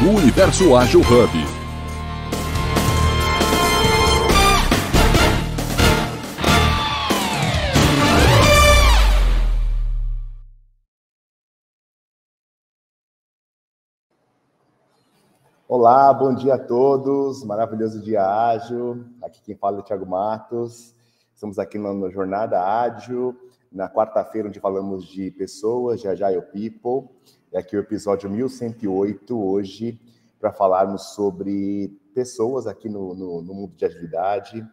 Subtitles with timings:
[0.00, 1.30] do Universo Ágil Hub.
[15.68, 17.44] Olá, bom dia a todos.
[17.44, 19.04] Maravilhoso dia ágil.
[19.20, 20.94] Aqui quem fala é o Thiago Matos.
[21.34, 23.36] Estamos aqui na Jornada Ágil,
[23.70, 27.10] na quarta-feira, onde falamos de pessoas, de Agile People.
[27.52, 30.00] É aqui o episódio 1108 hoje,
[30.38, 34.64] para falarmos sobre pessoas aqui no, no, no mundo de agilidade.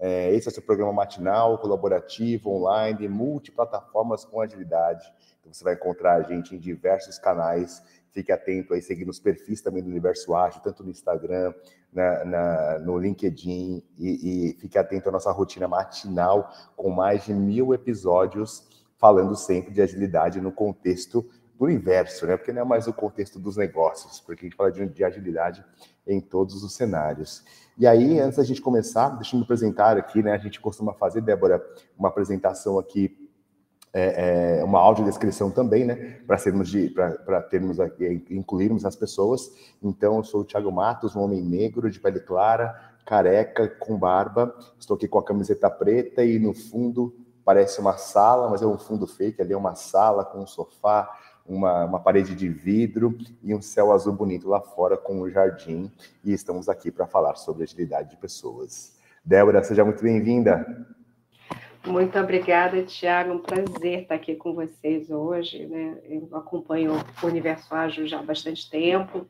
[0.00, 5.06] É, esse é o seu programa matinal, colaborativo, online, multiplataformas com agilidade.
[5.38, 7.80] Então, você vai encontrar a gente em diversos canais.
[8.10, 11.54] Fique atento aí, seguindo os perfis também do Universo Ágil, tanto no Instagram,
[11.92, 17.32] na, na, no LinkedIn, e, e fique atento à nossa rotina matinal, com mais de
[17.32, 18.66] mil episódios,
[18.96, 21.24] falando sempre de agilidade no contexto
[21.58, 22.36] do inverso, né?
[22.36, 25.64] Porque não é mais o contexto dos negócios, porque a gente fala de, de agilidade
[26.06, 27.44] em todos os cenários.
[27.78, 30.32] E aí, antes da gente começar, deixa eu me apresentar aqui, né?
[30.32, 31.64] A gente costuma fazer, Débora,
[31.98, 33.16] uma apresentação aqui,
[33.92, 36.20] é, é, uma audiodescrição também, né?
[36.26, 39.50] Para sermos de, para termos aqui, incluirmos as pessoas.
[39.82, 44.54] Então, eu sou o Thiago Matos, um homem negro, de pele clara, careca, com barba.
[44.78, 48.78] Estou aqui com a camiseta preta e no fundo parece uma sala, mas é um
[48.78, 51.10] fundo fake, ali é uma sala com um sofá,
[51.46, 55.90] uma, uma parede de vidro e um céu azul bonito lá fora com um jardim.
[56.24, 58.98] E estamos aqui para falar sobre agilidade de pessoas.
[59.24, 60.86] Débora, seja muito bem-vinda.
[61.86, 63.34] Muito obrigada, Tiago.
[63.34, 65.66] Um prazer estar aqui com vocês hoje.
[65.66, 65.98] Né?
[66.04, 69.26] Eu acompanho o Universo Ágil já há bastante tempo.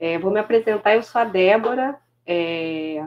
[0.00, 1.96] É, vou me apresentar, eu sou a Débora.
[2.26, 3.06] É,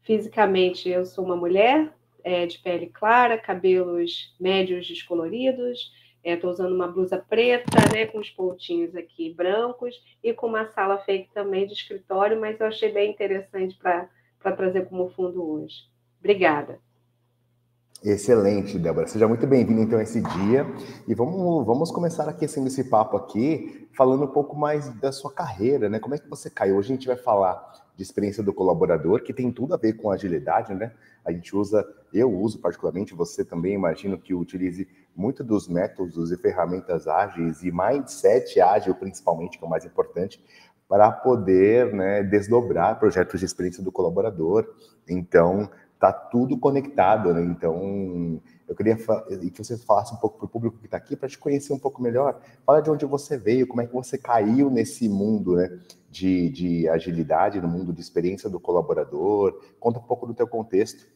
[0.00, 1.92] fisicamente, eu sou uma mulher
[2.24, 5.92] é, de pele clara, cabelos médios descoloridos,
[6.24, 10.66] Estou é, usando uma blusa preta, né, com os pontinhos aqui brancos e com uma
[10.66, 14.08] sala fake também de escritório, mas eu achei bem interessante para
[14.56, 15.90] trazer como fundo hoje.
[16.20, 16.78] Obrigada.
[18.04, 19.06] Excelente, Débora.
[19.06, 20.66] Seja muito bem-vinda então a esse dia.
[21.06, 25.88] E vamos, vamos começar aquecendo esse papo aqui, falando um pouco mais da sua carreira,
[25.88, 26.00] né?
[26.00, 26.76] Como é que você caiu?
[26.76, 30.10] Hoje a gente vai falar de experiência do colaborador, que tem tudo a ver com
[30.10, 30.92] agilidade, né?
[31.24, 36.36] A gente usa, eu uso particularmente, você também imagino que utilize muito dos métodos e
[36.36, 40.42] ferramentas ágeis e mindset ágil, principalmente, que é o mais importante,
[40.88, 44.66] para poder né, desdobrar projetos de experiência do colaborador.
[45.08, 47.42] Então, tá tudo conectado, né?
[47.44, 51.28] Então, eu queria que você falasse um pouco para o público que está aqui, para
[51.28, 52.40] te conhecer um pouco melhor.
[52.66, 55.78] Fala de onde você veio, como é que você caiu nesse mundo né,
[56.10, 59.62] de, de agilidade, no mundo de experiência do colaborador.
[59.78, 61.06] Conta um pouco do teu contexto.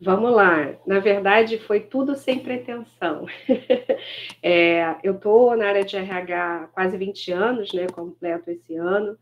[0.00, 0.76] Vamos lá.
[0.86, 3.26] Na verdade, foi tudo sem pretensão.
[4.42, 7.86] é, eu estou na área de RH há quase 20 anos, né?
[7.88, 9.18] Completo esse ano.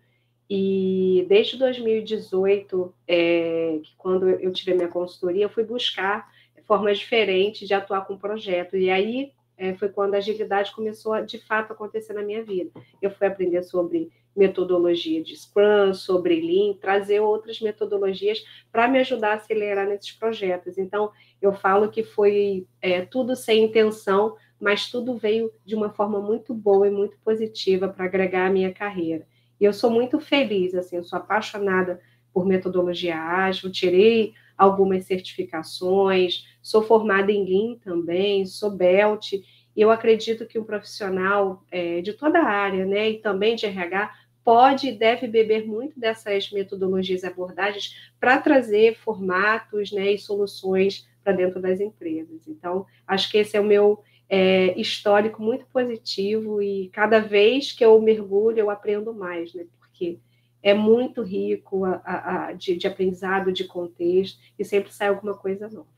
[0.48, 6.30] E desde 2018, é, que quando eu tive a minha consultoria, eu fui buscar
[6.66, 8.76] formas diferentes de atuar com o projeto.
[8.76, 12.70] E aí é, foi quando a agilidade começou a, de fato, acontecer na minha vida.
[13.00, 19.30] Eu fui aprender sobre metodologia de Scrum, sobre Lean, trazer outras metodologias para me ajudar
[19.30, 20.76] a acelerar nesses projetos.
[20.76, 21.10] Então,
[21.40, 26.54] eu falo que foi é, tudo sem intenção, mas tudo veio de uma forma muito
[26.54, 29.26] boa e muito positiva para agregar a minha carreira.
[29.60, 32.00] E eu sou muito feliz, assim, eu sou apaixonada
[32.32, 39.90] por metodologia ágil, tirei algumas certificações, sou formada em Lean também, sou BELT, e eu
[39.90, 44.10] acredito que um profissional é, de toda a área, né, e também de RH,
[44.46, 51.04] pode e deve beber muito dessas metodologias e abordagens para trazer formatos né, e soluções
[51.24, 52.46] para dentro das empresas.
[52.46, 57.84] Então, acho que esse é o meu é, histórico muito positivo e cada vez que
[57.84, 59.66] eu mergulho, eu aprendo mais, né?
[59.80, 60.20] Porque
[60.62, 65.34] é muito rico a, a, a, de, de, aprendizado, de contexto, e sempre sai alguma
[65.34, 65.88] coisa nova.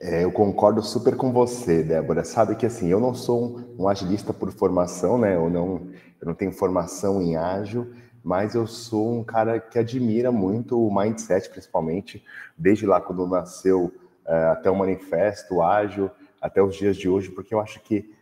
[0.00, 2.24] É, eu concordo super com você, Débora.
[2.24, 3.42] Sabe que assim, eu não sou
[3.78, 5.36] um, um agilista por formação, né?
[5.36, 5.88] Eu não,
[6.20, 7.92] eu não tenho formação em ágil,
[8.22, 12.24] mas eu sou um cara que admira muito o mindset, principalmente,
[12.56, 13.92] desde lá quando nasceu
[14.26, 16.10] uh, até o manifesto ágil,
[16.40, 18.12] até os dias de hoje, porque eu acho que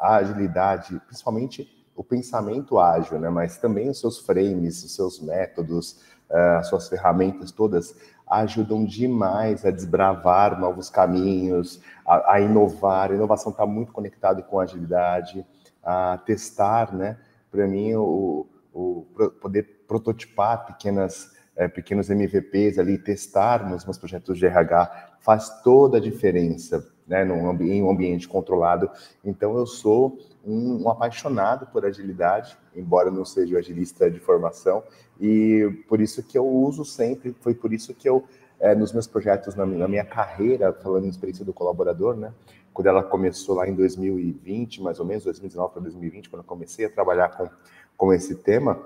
[0.00, 6.00] a, agilidade, principalmente o pensamento ágil, né, mas também os seus frames, os seus métodos,
[6.28, 7.94] uh, as suas ferramentas todas
[8.28, 13.12] ajudam demais a desbravar novos caminhos, a, a inovar.
[13.12, 15.46] A inovação está muito conectada com a agilidade,
[15.82, 17.16] a testar, né?
[17.56, 19.06] Para mim, o, o,
[19.40, 25.96] poder prototipar pequenas, é, pequenos MVPs ali, testar nos meus projetos de RH, faz toda
[25.96, 27.24] a diferença, né?
[27.24, 28.90] Num, em um ambiente controlado.
[29.24, 34.84] Então, eu sou um, um, apaixonado por agilidade, embora não seja agilista de formação,
[35.18, 38.22] e por isso que eu uso sempre, foi por isso que eu,
[38.60, 42.34] é, nos meus projetos, na, na, minha carreira, falando em experiência do colaborador, né,
[42.76, 46.84] quando ela começou lá em 2020, mais ou menos, 2019 para 2020, quando eu comecei
[46.84, 47.48] a trabalhar com,
[47.96, 48.78] com esse tema,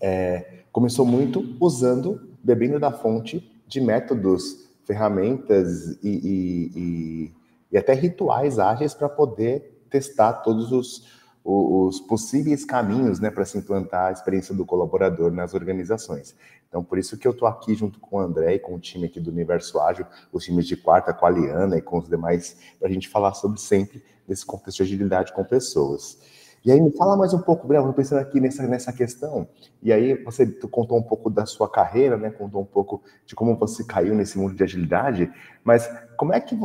[0.00, 7.32] é, começou muito usando, bebendo da fonte de métodos, ferramentas e, e, e,
[7.72, 11.06] e até rituais ágeis para poder testar todos os,
[11.44, 16.34] os possíveis caminhos né, para se implantar a experiência do colaborador nas organizações.
[16.74, 19.06] Então, por isso que eu estou aqui junto com o André e com o time
[19.06, 22.56] aqui do Universo Ágil, os times de quarta com a Liana e com os demais,
[22.80, 26.18] para a gente falar sobre sempre desse contexto de agilidade com pessoas.
[26.64, 29.46] E aí, me fala mais um pouco, Breno, pensando aqui nessa, nessa questão.
[29.80, 32.28] E aí, você contou um pouco da sua carreira, né?
[32.30, 35.32] Contou um pouco de como você caiu nesse mundo de agilidade.
[35.62, 36.58] Mas como é que,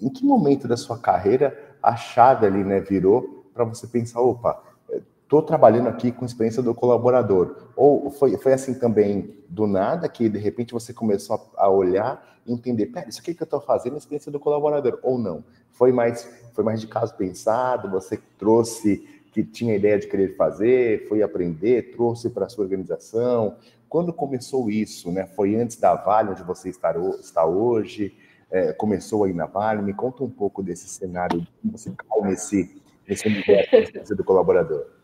[0.00, 4.62] em que momento da sua carreira a chave ali, né, virou para você pensar, opa,
[5.26, 7.56] estou trabalhando aqui com experiência do colaborador.
[7.76, 12.40] Ou foi, foi assim também, do nada, que de repente você começou a, a olhar
[12.46, 15.44] e entender, pera, isso aqui que eu estou fazendo é experiência do colaborador, ou não?
[15.72, 21.06] Foi mais, foi mais de caso pensado, você trouxe que tinha ideia de querer fazer,
[21.08, 23.56] foi aprender, trouxe para a sua organização.
[23.88, 25.26] Quando começou isso, né?
[25.26, 28.16] Foi antes da Vale, onde você está, hoje?
[28.50, 29.82] É, começou aí na Vale?
[29.82, 34.95] Me conta um pouco desse cenário, como você cai nesse, nesse universo do colaborador.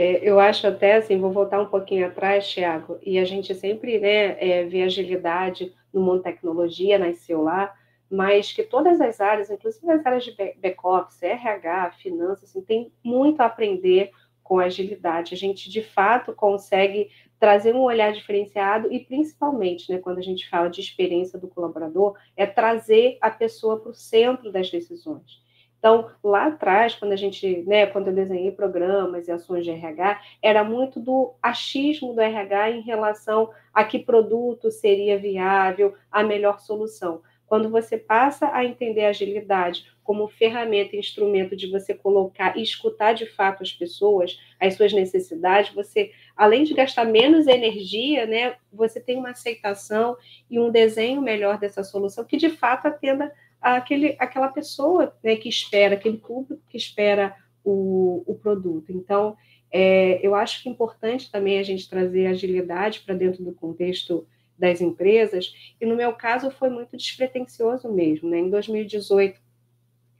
[0.00, 3.98] É, eu acho até assim, vou voltar um pouquinho atrás, Thiago, e a gente sempre
[3.98, 7.74] né, é, vê agilidade no mundo tecnologia, nasceu lá,
[8.08, 13.40] mas que todas as áreas, inclusive as áreas de back-office, RH, finanças, assim, tem muito
[13.40, 15.34] a aprender com agilidade.
[15.34, 17.10] A gente, de fato, consegue
[17.40, 22.16] trazer um olhar diferenciado e, principalmente, né, quando a gente fala de experiência do colaborador,
[22.36, 25.42] é trazer a pessoa para o centro das decisões.
[25.78, 30.20] Então, lá atrás, quando a gente, né, quando eu desenhei programas e ações de RH,
[30.42, 36.58] era muito do achismo do RH em relação a que produto seria viável, a melhor
[36.58, 37.22] solução.
[37.46, 43.14] Quando você passa a entender a agilidade como ferramenta, instrumento de você colocar e escutar
[43.14, 49.00] de fato as pessoas, as suas necessidades, você, além de gastar menos energia, né, você
[49.00, 50.16] tem uma aceitação
[50.50, 55.48] e um desenho melhor dessa solução que de fato atenda aquele, aquela pessoa né, que
[55.48, 57.34] espera, aquele público que espera
[57.64, 58.92] o, o produto.
[58.92, 59.36] Então,
[59.70, 64.26] é, eu acho que é importante também a gente trazer agilidade para dentro do contexto
[64.58, 68.28] das empresas, e no meu caso foi muito despretensioso mesmo.
[68.28, 68.38] Né?
[68.38, 69.40] Em 2018,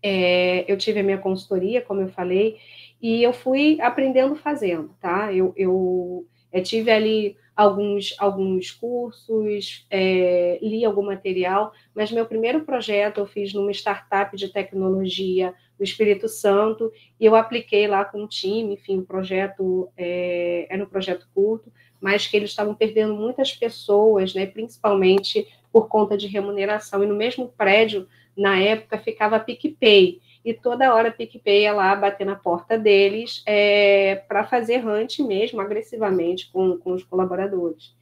[0.03, 2.59] é, eu tive a minha consultoria, como eu falei,
[3.03, 5.33] e eu fui aprendendo fazendo, tá?
[5.33, 12.61] Eu, eu, eu tive ali alguns, alguns cursos, é, li algum material, mas meu primeiro
[12.61, 18.23] projeto eu fiz numa startup de tecnologia no Espírito Santo, e eu apliquei lá com
[18.23, 23.17] um time, enfim, o projeto é, era um projeto curto, mas que eles estavam perdendo
[23.17, 27.03] muitas pessoas, né, principalmente por conta de remuneração.
[27.03, 28.07] E no mesmo prédio,
[28.37, 30.21] na época, ficava PicPay.
[30.49, 35.61] E toda hora PicPay ia lá bater na porta deles é, para fazer hunt mesmo,
[35.61, 37.95] agressivamente, com, com os colaboradores.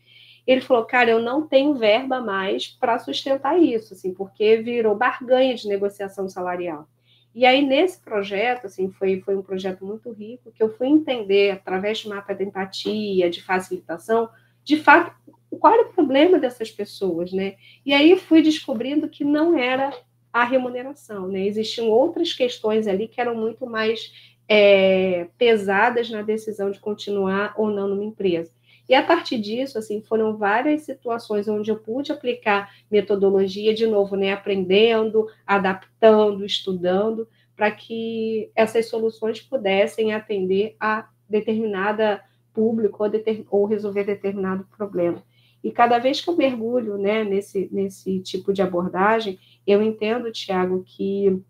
[0.47, 5.57] Ele falou, cara, eu não tenho verba mais para sustentar isso, assim, porque virou barganha
[5.57, 6.87] de negociação salarial.
[7.35, 11.51] E aí, nesse projeto, assim, foi, foi um projeto muito rico, que eu fui entender,
[11.51, 14.29] através de mapa de empatia, de facilitação,
[14.63, 15.13] de fato,
[15.59, 17.57] qual era o problema dessas pessoas, né?
[17.85, 19.93] E aí fui descobrindo que não era
[20.37, 21.47] a remuneração, né?
[21.47, 24.13] Existiam outras questões ali que eram muito mais
[24.47, 28.53] é, pesadas na decisão de continuar ou não numa empresa.
[28.87, 34.15] E a partir disso, assim, foram várias situações onde eu pude aplicar metodologia, de novo,
[34.15, 37.27] né, aprendendo, adaptando, estudando,
[37.57, 45.25] para que essas soluções pudessem atender a determinada público ou, deter, ou resolver determinado problema.
[45.67, 50.85] E cada vez que eu mergulho né, nesse, nesse tipo de abordagem, eu entendo, Tiago,
[50.85, 51.43] que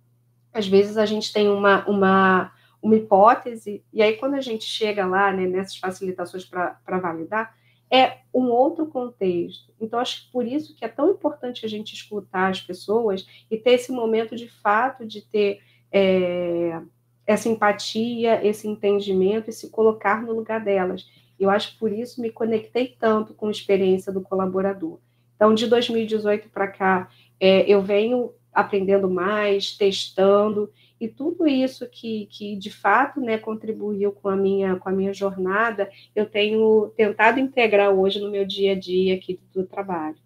[0.52, 2.52] às vezes a gente tem uma, uma
[2.86, 7.54] uma hipótese, e aí quando a gente chega lá, né, nessas facilitações para validar,
[7.90, 9.72] é um outro contexto.
[9.80, 13.56] Então, acho que por isso que é tão importante a gente escutar as pessoas e
[13.56, 15.60] ter esse momento de fato de ter
[15.92, 16.80] é,
[17.26, 21.08] essa empatia, esse entendimento e se colocar no lugar delas.
[21.38, 24.98] Eu acho que por isso me conectei tanto com a experiência do colaborador.
[25.34, 32.26] Então, de 2018 para cá, é, eu venho aprendendo mais, testando, e tudo isso que,
[32.30, 37.38] que de fato né, contribuiu com a, minha, com a minha jornada, eu tenho tentado
[37.38, 40.16] integrar hoje no meu dia a dia aqui do trabalho.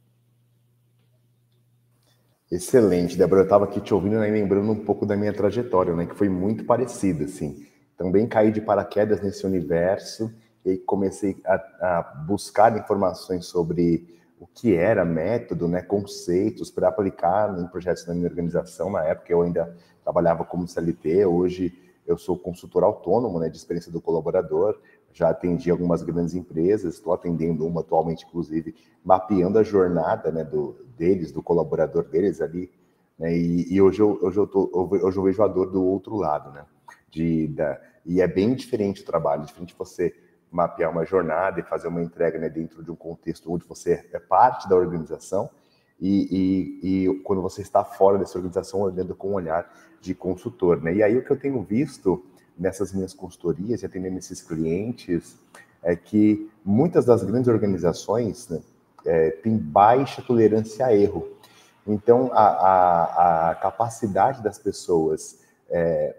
[2.50, 3.40] Excelente, Débora.
[3.40, 6.28] Eu estava aqui te ouvindo e lembrando um pouco da minha trajetória, né, que foi
[6.28, 7.66] muito parecida, assim.
[7.96, 10.32] também caí de paraquedas nesse universo
[10.64, 14.06] e comecei a, a buscar informações sobre
[14.38, 18.90] o que era método, né, conceitos para aplicar em projetos da minha organização.
[18.90, 23.92] Na época eu ainda trabalhava como CLT, hoje eu sou consultor autônomo né, de experiência
[23.92, 24.78] do colaborador,
[25.12, 28.74] já atendi algumas grandes empresas, estou atendendo uma atualmente, inclusive,
[29.04, 32.70] mapeando a jornada né, do, deles, do colaborador deles ali,
[33.18, 36.16] né, e, e, hoje, eu, hoje, eu tô, hoje eu vejo a dor do outro
[36.16, 36.64] lado, né,
[37.10, 40.14] de, da, e é bem diferente o trabalho, diferente você
[40.50, 44.18] mapear uma jornada e fazer uma entrega né, dentro de um contexto onde você é
[44.18, 45.48] parte da organização
[46.00, 50.82] e, e, e, quando você está fora dessa organização olhando com um olhar de consultor.
[50.82, 50.94] Né?
[50.94, 52.24] E aí o que eu tenho visto
[52.58, 55.38] nessas minhas consultorias e atendendo esses clientes
[55.82, 58.60] é que muitas das grandes organizações né,
[59.06, 61.28] é, têm baixa tolerância a erro.
[61.86, 66.16] Então, a, a, a capacidade das pessoas é,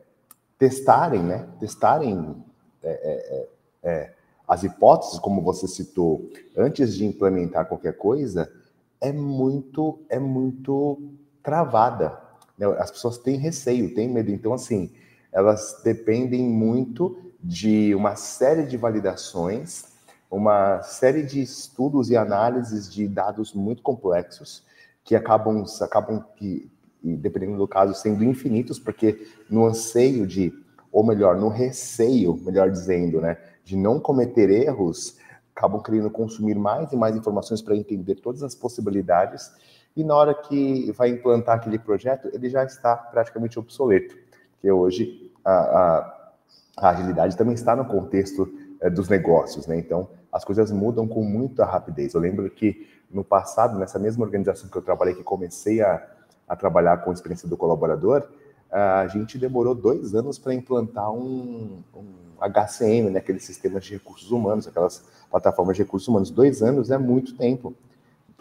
[0.58, 2.44] testarem, né, testarem
[2.84, 3.50] é, é,
[3.84, 4.14] é, é
[4.52, 8.52] as hipóteses, como você citou, antes de implementar qualquer coisa,
[9.00, 11.02] é muito, é muito
[11.42, 12.22] travada.
[12.58, 12.68] Né?
[12.78, 14.30] As pessoas têm receio, têm medo.
[14.30, 14.92] Então, assim,
[15.32, 19.86] elas dependem muito de uma série de validações,
[20.30, 24.66] uma série de estudos e análises de dados muito complexos
[25.06, 26.70] que acabam, acabam que,
[27.02, 30.52] dependendo do caso, sendo infinitos, porque no anseio de,
[30.92, 35.18] ou melhor, no receio, melhor dizendo, né, de não cometer erros,
[35.56, 39.52] acabam querendo consumir mais e mais informações para entender todas as possibilidades,
[39.96, 44.16] e na hora que vai implantar aquele projeto, ele já está praticamente obsoleto,
[44.52, 46.32] porque hoje a, a,
[46.78, 49.78] a agilidade também está no contexto é, dos negócios, né?
[49.78, 52.14] Então, as coisas mudam com muita rapidez.
[52.14, 56.02] Eu lembro que no passado, nessa mesma organização que eu trabalhei, que comecei a,
[56.48, 58.28] a trabalhar com a experiência do colaborador,
[58.72, 62.06] a gente demorou dois anos para implantar um, um
[62.40, 66.32] HCM, né, aqueles sistemas de recursos humanos, aquelas plataformas de recursos humanos.
[66.32, 67.76] Dois anos é muito tempo.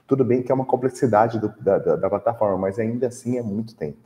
[0.06, 3.42] Tudo bem que é uma complexidade do, da, da, da, plataforma, mas ainda assim é
[3.42, 3.98] muito tempo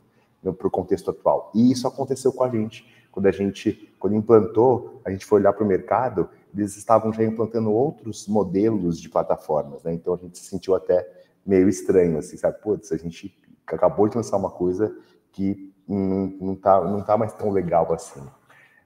[0.57, 1.51] para o contexto atual.
[1.53, 2.85] E isso aconteceu com a gente.
[3.11, 7.23] Quando a gente, quando implantou, a gente foi olhar para o mercado, eles estavam já
[7.23, 9.93] implantando outros modelos de plataformas, né?
[9.93, 11.07] Então a gente se sentiu até
[11.45, 12.59] meio estranho, assim, sabe?
[12.61, 14.95] Putz, a gente acabou de lançar uma coisa
[15.31, 18.21] que não, não, tá, não tá mais tão legal assim.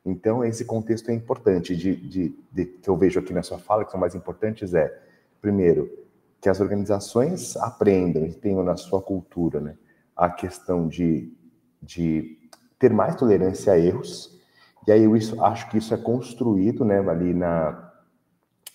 [0.06, 3.84] Então, esse contexto é importante, de, de, de, que eu vejo aqui na sua fala,
[3.84, 4.98] que são mais importantes, é,
[5.42, 5.90] primeiro,
[6.42, 9.76] que as organizações aprendam e tenham na sua cultura né,
[10.16, 11.32] a questão de,
[11.82, 12.38] de
[12.78, 14.40] ter mais tolerância a erros,
[14.88, 17.92] e aí eu isso, acho que isso é construído né, ali na,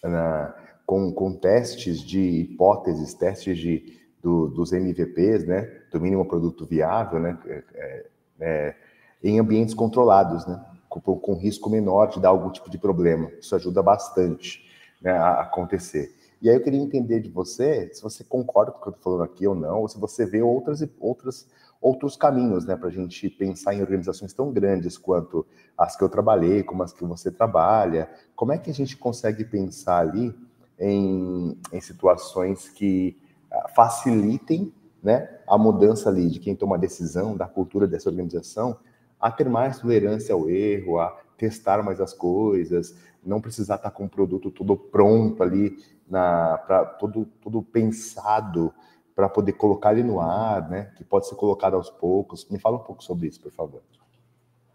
[0.02, 0.54] na,
[0.86, 7.18] com, com testes de hipóteses, testes de, do, dos MVPs, né, do mínimo produto viável,
[7.18, 8.06] né, é,
[8.44, 8.74] é,
[9.22, 10.62] em ambientes controlados, né?
[10.88, 13.30] com, com risco menor de dar algum tipo de problema.
[13.40, 14.62] Isso ajuda bastante
[15.00, 16.14] né, a acontecer.
[16.40, 19.12] E aí eu queria entender de você se você concorda com o que eu estou
[19.14, 21.48] falando aqui ou não, ou se você vê outras, outras,
[21.80, 25.46] outros caminhos né, para a gente pensar em organizações tão grandes quanto
[25.76, 28.08] as que eu trabalhei, como as que você trabalha.
[28.36, 30.34] Como é que a gente consegue pensar ali
[30.78, 33.16] em, em situações que
[33.50, 34.72] ah, facilitem
[35.04, 38.78] né, a mudança ali de quem toma a decisão, da cultura dessa organização,
[39.20, 44.06] a ter mais tolerância ao erro, a testar mais as coisas, não precisar estar com
[44.06, 45.76] o produto todo pronto ali,
[46.08, 48.72] na, pra, todo, todo pensado
[49.14, 50.90] para poder colocar ele no ar, né?
[50.96, 52.48] Que pode ser colocado aos poucos.
[52.50, 53.82] Me fala um pouco sobre isso, por favor.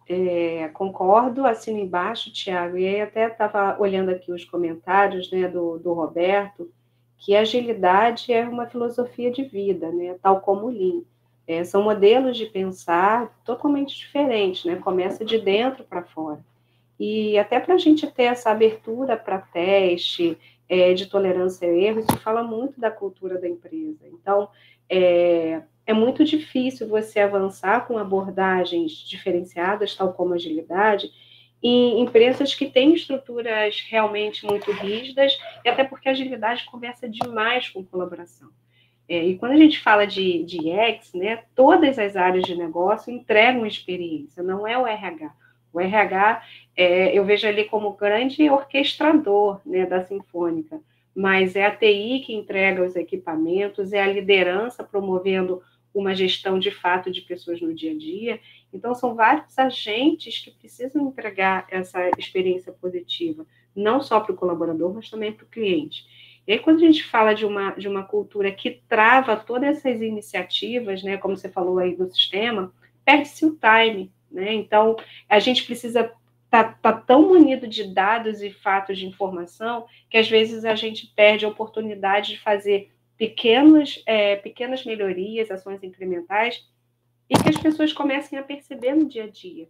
[0.07, 5.77] É, concordo, assino embaixo, Tiago, e aí até estava olhando aqui os comentários né, do,
[5.77, 6.71] do Roberto,
[7.19, 11.01] que agilidade é uma filosofia de vida, né, tal como o Lean.
[11.45, 14.75] É, são modelos de pensar totalmente diferentes, né?
[14.75, 16.45] Começa de dentro para fora.
[16.99, 20.38] E até para a gente ter essa abertura para teste,
[20.69, 24.05] é, de tolerância a erro, isso fala muito da cultura da empresa.
[24.13, 24.47] Então,
[24.88, 31.09] é, é muito difícil você avançar com abordagens diferenciadas, tal como agilidade,
[31.61, 37.69] em empresas que têm estruturas realmente muito rígidas, e até porque a agilidade conversa demais
[37.69, 38.49] com colaboração.
[39.07, 43.11] É, e quando a gente fala de, de X, né, todas as áreas de negócio
[43.11, 45.33] entregam experiência, não é o RH.
[45.73, 46.43] O RH,
[46.77, 50.79] é, eu vejo ali como grande orquestrador né, da Sinfônica,
[51.13, 55.61] mas é a TI que entrega os equipamentos, é a liderança promovendo
[55.93, 58.39] uma gestão de fato de pessoas no dia a dia.
[58.73, 63.45] Então, são vários agentes que precisam entregar essa experiência positiva,
[63.75, 66.05] não só para o colaborador, mas também para o cliente.
[66.47, 70.01] E aí, quando a gente fala de uma, de uma cultura que trava todas essas
[70.01, 72.73] iniciativas, né, como você falou aí do sistema,
[73.05, 74.11] perde-se o time.
[74.31, 74.53] Né?
[74.53, 74.95] Então,
[75.27, 76.11] a gente precisa
[76.49, 81.05] está tá tão munido de dados e fatos de informação que às vezes a gente
[81.15, 86.67] perde a oportunidade de fazer pequenas, é, pequenas melhorias, ações incrementais,
[87.29, 89.69] e que as pessoas comecem a perceber no dia a dia.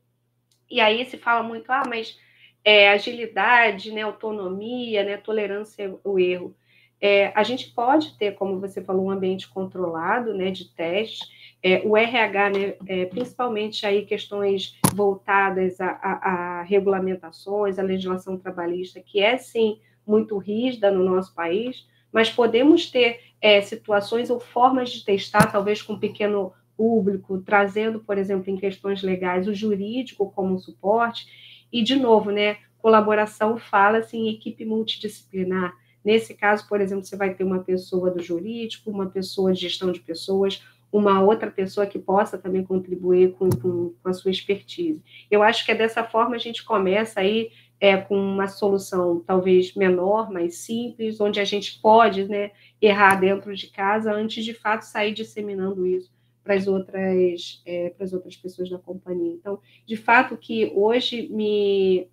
[0.69, 2.17] E aí se fala muito, ah, mas
[2.63, 6.55] é, agilidade, né, autonomia, né, tolerância ao erro.
[7.01, 11.27] É, a gente pode ter, como você falou, um ambiente controlado, né, de testes.
[11.63, 18.37] É, o RH, né, é, principalmente aí questões voltadas a, a, a, regulamentações, a legislação
[18.37, 24.39] trabalhista, que é sim muito rígida no nosso país, mas podemos ter é, situações ou
[24.39, 29.53] formas de testar, talvez com um pequeno público, trazendo, por exemplo, em questões legais, o
[29.53, 31.27] jurídico como suporte.
[31.69, 37.33] E, de novo, né, colaboração fala-se em equipe multidisciplinar Nesse caso, por exemplo, você vai
[37.33, 41.99] ter uma pessoa do jurídico, uma pessoa de gestão de pessoas, uma outra pessoa que
[41.99, 45.03] possa também contribuir com, com, com a sua expertise.
[45.29, 49.75] Eu acho que é dessa forma a gente começa aí é, com uma solução talvez
[49.75, 54.83] menor, mais simples, onde a gente pode né, errar dentro de casa antes de fato
[54.83, 56.09] sair disseminando isso
[56.49, 59.35] para as outras é, para as outras pessoas da companhia.
[59.35, 62.07] Então, de fato que hoje me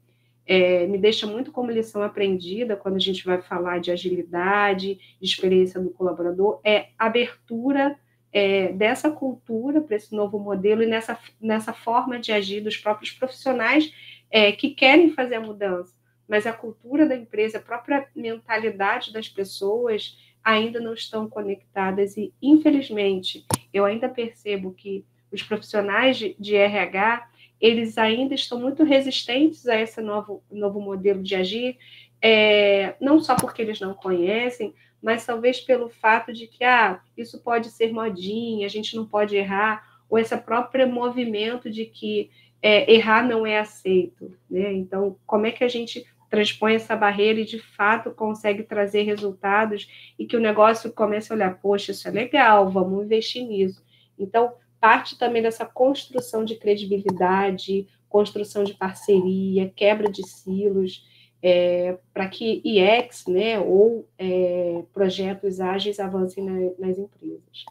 [0.45, 5.26] é, me deixa muito como lição aprendida quando a gente vai falar de agilidade, de
[5.26, 7.99] experiência do colaborador, é abertura
[8.31, 13.12] é, dessa cultura para esse novo modelo e nessa, nessa forma de agir dos próprios
[13.12, 13.90] profissionais
[14.31, 15.95] é, que querem fazer a mudança.
[16.28, 20.14] Mas a cultura da empresa, a própria mentalidade das pessoas
[20.47, 23.45] ainda não estão conectadas e, infelizmente,
[23.76, 27.28] eu ainda percebo que os profissionais de, de RH
[27.61, 31.78] eles ainda estão muito resistentes a esse novo, novo modelo de agir,
[32.21, 37.40] é, não só porque eles não conhecem, mas talvez pelo fato de que ah, isso
[37.40, 42.30] pode ser modinha, a gente não pode errar, ou esse próprio movimento de que
[42.62, 44.37] é, errar não é aceito.
[44.50, 44.73] Né?
[44.73, 49.88] Então, como é que a gente transpõe essa barreira e de fato consegue trazer resultados
[50.18, 53.84] e que o negócio comece a olhar, poxa, isso é legal, vamos investir nisso.
[54.19, 61.06] Então, parte também dessa construção de credibilidade, construção de parceria, quebra de silos,
[61.43, 67.65] é, para que IEX, né, ou é, projetos ágeis avancem na, nas empresas.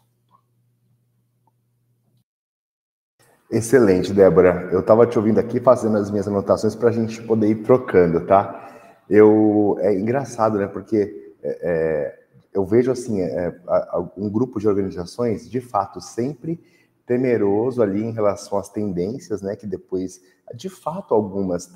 [3.50, 4.68] Excelente, Débora.
[4.72, 8.26] Eu estava te ouvindo aqui fazendo as minhas anotações para a gente poder ir trocando,
[8.26, 9.04] tá?
[9.08, 10.66] Eu é engraçado, né?
[10.66, 13.54] Porque é, é eu vejo assim é,
[14.16, 16.58] um grupo de organizações, de fato, sempre
[17.04, 19.54] temeroso ali em relação às tendências, né?
[19.54, 20.20] Que depois,
[20.54, 21.70] de fato, algumas,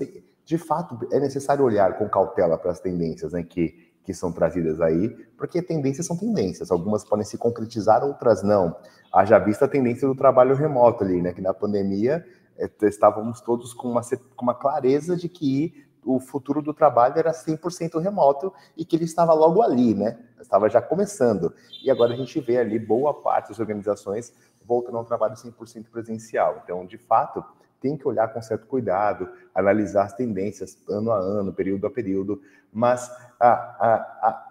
[0.45, 3.43] de fato, é necessário olhar com cautela para as tendências, né?
[3.43, 8.75] Que que são trazidas aí, porque tendências são tendências, algumas podem se concretizar, outras não.
[9.13, 11.33] Haja vista a tendência do trabalho remoto ali, né?
[11.33, 12.25] Que na pandemia
[12.57, 14.03] é, estávamos todos com uma,
[14.37, 19.05] com uma clareza de que o futuro do trabalho era 100% remoto e que ele
[19.05, 20.19] estava logo ali, né?
[20.41, 21.53] Estava já começando.
[21.85, 24.33] E agora a gente vê ali boa parte das organizações
[24.65, 26.61] voltando ao trabalho 100% presencial.
[26.65, 27.45] Então, de fato,
[27.81, 32.41] tem que olhar com certo cuidado, analisar as tendências ano a ano, período a período,
[32.73, 34.50] mas a, a,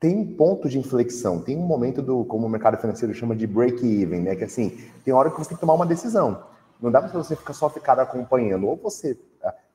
[0.00, 3.46] tem um ponto de inflexão, tem um momento do, como o mercado financeiro chama de
[3.46, 4.36] break-even, né?
[4.36, 6.44] Que assim, tem hora que você tem que tomar uma decisão.
[6.80, 8.68] Não dá para você ficar só ficar acompanhando.
[8.68, 9.18] Ou você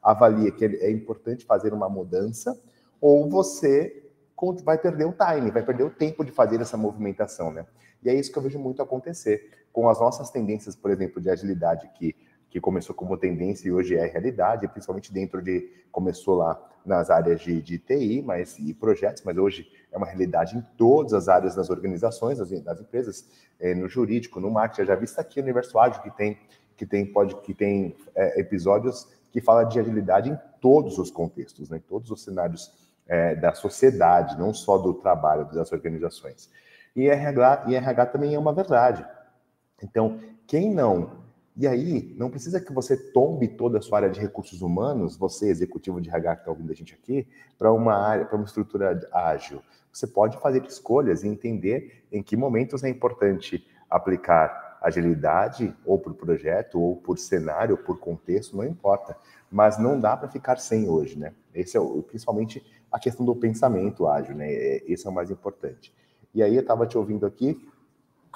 [0.02, 2.60] avalia que é importante fazer uma mudança,
[3.00, 4.02] ou você
[4.64, 7.66] vai perder o time, vai perder o tempo de fazer essa movimentação, né?
[8.04, 11.30] E é isso que eu vejo muito acontecer com as nossas tendências, por exemplo, de
[11.30, 12.14] agilidade, que,
[12.50, 15.70] que começou como tendência e hoje é realidade, principalmente dentro de.
[15.92, 20.58] começou lá nas áreas de, de TI mas, e projetos, mas hoje é uma realidade
[20.58, 23.26] em todas as áreas das organizações, das, das empresas,
[23.60, 24.82] é, no jurídico, no marketing.
[24.82, 26.38] Eu já vi isso aqui no Universo Ágil, que tem,
[26.76, 31.70] que tem, pode, que tem é, episódios que fala de agilidade em todos os contextos,
[31.70, 32.72] né, em todos os cenários
[33.08, 36.50] é, da sociedade, não só do trabalho das organizações.
[36.96, 39.06] E RH, e RH também é uma verdade.
[39.82, 41.24] Então, quem não.
[41.56, 45.50] E aí, não precisa que você tombe toda a sua área de recursos humanos, você,
[45.50, 47.28] executivo de RH que está ouvindo a gente aqui,
[47.58, 49.62] para uma área, para uma estrutura ágil.
[49.94, 56.14] Você pode fazer escolhas e entender em que momentos é importante aplicar agilidade, ou por
[56.14, 59.16] projeto, ou por cenário, ou por contexto, não importa.
[59.50, 61.32] Mas não dá para ficar sem hoje, né?
[61.54, 64.52] Esse é o, principalmente a questão do pensamento ágil, né?
[64.52, 65.94] É, esse é o mais importante.
[66.34, 67.66] E aí eu estava te ouvindo aqui,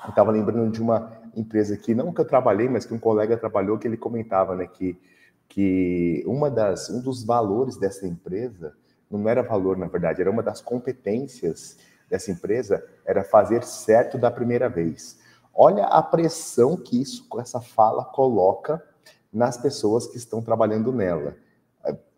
[0.03, 3.35] eu estava lembrando de uma empresa que não que eu trabalhei, mas que um colega
[3.35, 4.97] trabalhou, que ele comentava, né, que,
[5.49, 8.73] que uma das, um dos valores dessa empresa,
[9.09, 11.77] não era valor, na verdade, era uma das competências
[12.09, 15.19] dessa empresa, era fazer certo da primeira vez.
[15.53, 18.83] Olha a pressão que isso, essa fala coloca
[19.31, 21.35] nas pessoas que estão trabalhando nela.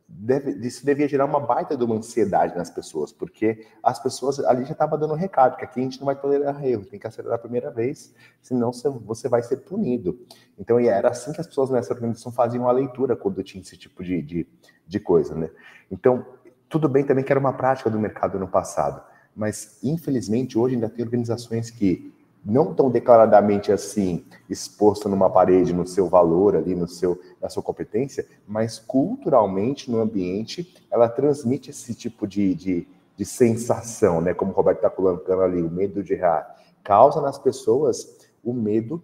[0.07, 4.65] deve, isso devia gerar uma baita de uma ansiedade nas pessoas, porque as pessoas ali
[4.65, 7.37] já estavam dando recado, que aqui a gente não vai tolerar erro, tem que acelerar
[7.37, 8.71] a primeira vez, senão
[9.05, 10.19] você vai ser punido.
[10.57, 14.03] Então, era assim que as pessoas nessa organização faziam a leitura quando tinha esse tipo
[14.03, 14.47] de, de,
[14.85, 15.49] de coisa, né?
[15.89, 16.25] Então,
[16.69, 19.01] tudo bem também que era uma prática do mercado no passado,
[19.35, 22.13] mas infelizmente hoje ainda tem organizações que
[22.45, 27.61] não tão declaradamente assim exposto numa parede no seu valor ali, no seu na sua
[27.61, 34.33] competência, mas culturalmente no ambiente ela transmite esse tipo de, de, de sensação, né?
[34.33, 39.03] Como o Roberto está colocando ali, o medo de errar, causa nas pessoas o medo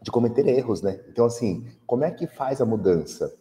[0.00, 1.00] de cometer erros, né?
[1.08, 3.34] Então assim, como é que faz a mudança?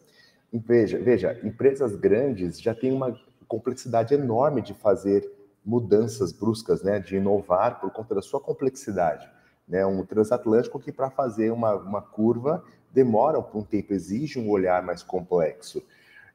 [0.52, 5.30] Veja, veja, empresas grandes já têm uma complexidade enorme de fazer
[5.66, 9.28] mudanças bruscas, né, de inovar por conta da sua complexidade.
[9.68, 14.84] Né, um transatlântico que para fazer uma, uma curva demora um tempo, exige um olhar
[14.84, 15.84] mais complexo.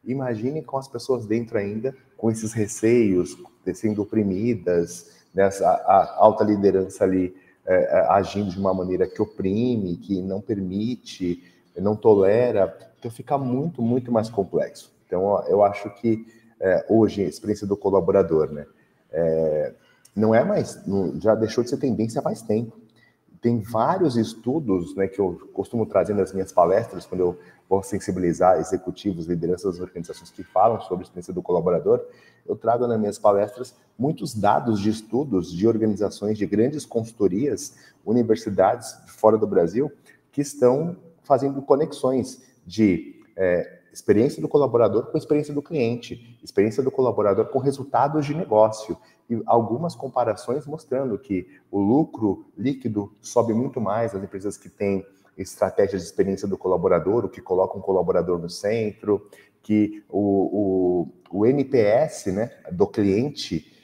[0.04, 3.36] Imagine com as pessoas dentro ainda, com esses receios,
[3.74, 7.34] sendo oprimidas, né, a, alta liderança ali
[7.66, 11.42] é, é, agindo de uma maneira que oprime, que não permite,
[11.76, 14.92] não tolera, então fica muito, muito mais complexo.
[15.06, 16.26] Então, eu acho que
[16.60, 18.66] é, hoje a experiência do colaborador, né?
[19.12, 19.74] é,
[20.14, 22.78] não é mais, não, já deixou de ser tendência faz tempo.
[23.40, 28.58] Tem vários estudos né, que eu costumo trazer nas minhas palestras, quando eu vou sensibilizar
[28.58, 32.04] executivos, lideranças das organizações que falam sobre a experiência do colaborador,
[32.46, 38.94] eu trago nas minhas palestras muitos dados de estudos de organizações, de grandes consultorias, universidades
[39.06, 39.90] fora do Brasil,
[40.32, 46.90] que estão fazendo conexões de é, experiência do colaborador com experiência do cliente, experiência do
[46.90, 48.96] colaborador com resultados de negócio
[49.28, 55.04] e algumas comparações mostrando que o lucro líquido sobe muito mais nas empresas que têm
[55.36, 59.28] estratégias de experiência do colaborador, o que coloca um colaborador no centro,
[59.62, 63.79] que o, o, o NPS né, do cliente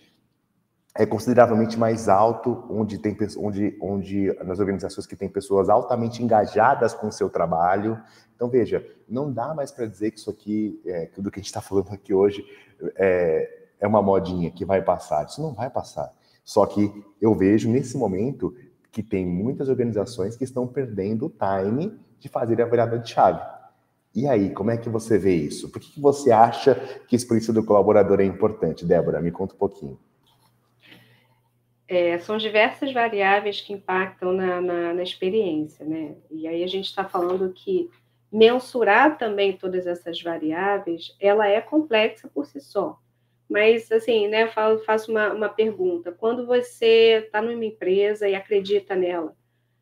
[0.99, 6.95] é consideravelmente mais alto, onde tem onde, onde nas organizações que têm pessoas altamente engajadas
[6.95, 8.01] com o seu trabalho.
[8.35, 11.49] Então veja, não dá mais para dizer que isso aqui, é, do que a gente
[11.49, 12.45] está falando aqui hoje,
[12.97, 15.27] é, é uma modinha que vai passar.
[15.27, 16.13] Isso não vai passar.
[16.45, 18.55] Só que eu vejo nesse momento
[18.91, 23.41] que tem muitas organizações que estão perdendo o time de fazer a virada de chave.
[24.15, 25.69] E aí, como é que você vê isso?
[25.69, 26.75] Por que, que você acha
[27.07, 28.87] que a experiência do colaborador é importante?
[28.87, 29.99] Débora, me conta um pouquinho.
[31.89, 36.17] É, são diversas variáveis que impactam na, na, na experiência, né?
[36.31, 37.89] E aí a gente está falando que
[38.31, 42.99] mensurar também todas essas variáveis, ela é complexa por si só.
[43.49, 46.11] Mas, assim, né, eu faço uma, uma pergunta.
[46.11, 49.37] Quando você está numa empresa e acredita nela,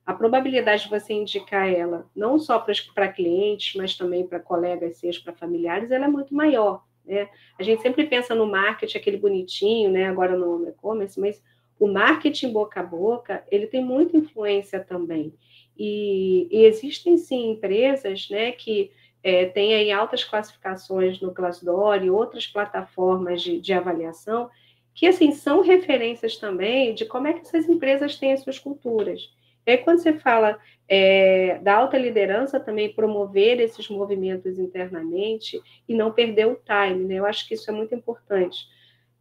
[0.04, 2.62] a probabilidade de você indicar ela, não só
[2.94, 6.84] para clientes, mas também para colegas seus, para familiares, ela é muito maior.
[7.06, 7.28] Né?
[7.58, 10.06] A gente sempre pensa no marketing, aquele bonitinho, né?
[10.06, 11.42] agora no e-commerce, mas
[11.78, 15.34] o marketing boca a boca, ele tem muita influência também.
[15.76, 22.10] E, e existem sim empresas né, que é, têm aí altas classificações no Glassdoor e
[22.10, 24.50] outras plataformas de, de avaliação,
[24.94, 29.34] que assim são referências também de como é que essas empresas têm as suas culturas.
[29.66, 35.94] E aí, quando você fala é, da alta liderança, também promover esses movimentos internamente e
[35.94, 37.14] não perder o time, né?
[37.14, 38.68] Eu acho que isso é muito importante.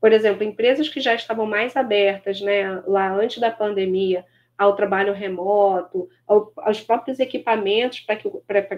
[0.03, 4.25] Por exemplo, empresas que já estavam mais abertas, né, lá antes da pandemia,
[4.57, 8.29] ao trabalho remoto, ao, aos próprios equipamentos para que,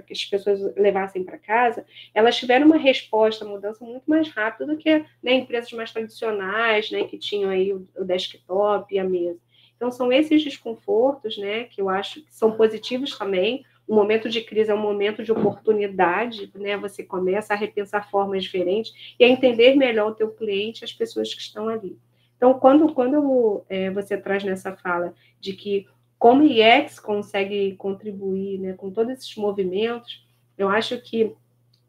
[0.05, 1.83] que, as pessoas levassem para casa,
[2.13, 6.91] elas tiveram uma resposta, uma mudança muito mais rápida do que né, empresas mais tradicionais,
[6.91, 9.39] né, que tinham aí o, o desktop e a mesa.
[9.75, 14.41] Então, são esses desconfortos né, que eu acho que são positivos também, o momento de
[14.41, 16.75] crise é um momento de oportunidade, né?
[16.77, 21.33] Você começa a repensar formas diferentes e a entender melhor o teu cliente, as pessoas
[21.33, 21.97] que estão ali.
[22.35, 28.73] Então, quando, quando é, você traz nessa fala de que como IEX consegue contribuir né,
[28.73, 30.25] com todos esses movimentos,
[30.57, 31.33] eu acho que,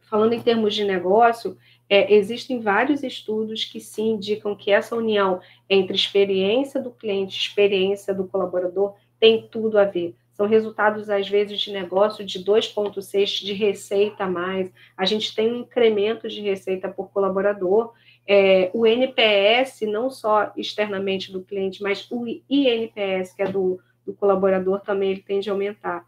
[0.01, 1.57] falando em termos de negócio,
[1.89, 8.13] é, existem vários estudos que sim indicam que essa união entre experiência do cliente, experiência
[8.13, 13.55] do colaborador, tem tudo a ver são resultados, às vezes, de negócio de 2,6 de
[13.55, 14.71] receita a mais.
[14.95, 17.95] A gente tem um incremento de receita por colaborador.
[18.29, 24.13] É, o NPS, não só externamente do cliente, mas o INPS, que é do, do
[24.13, 26.05] colaborador, também ele tende a aumentar.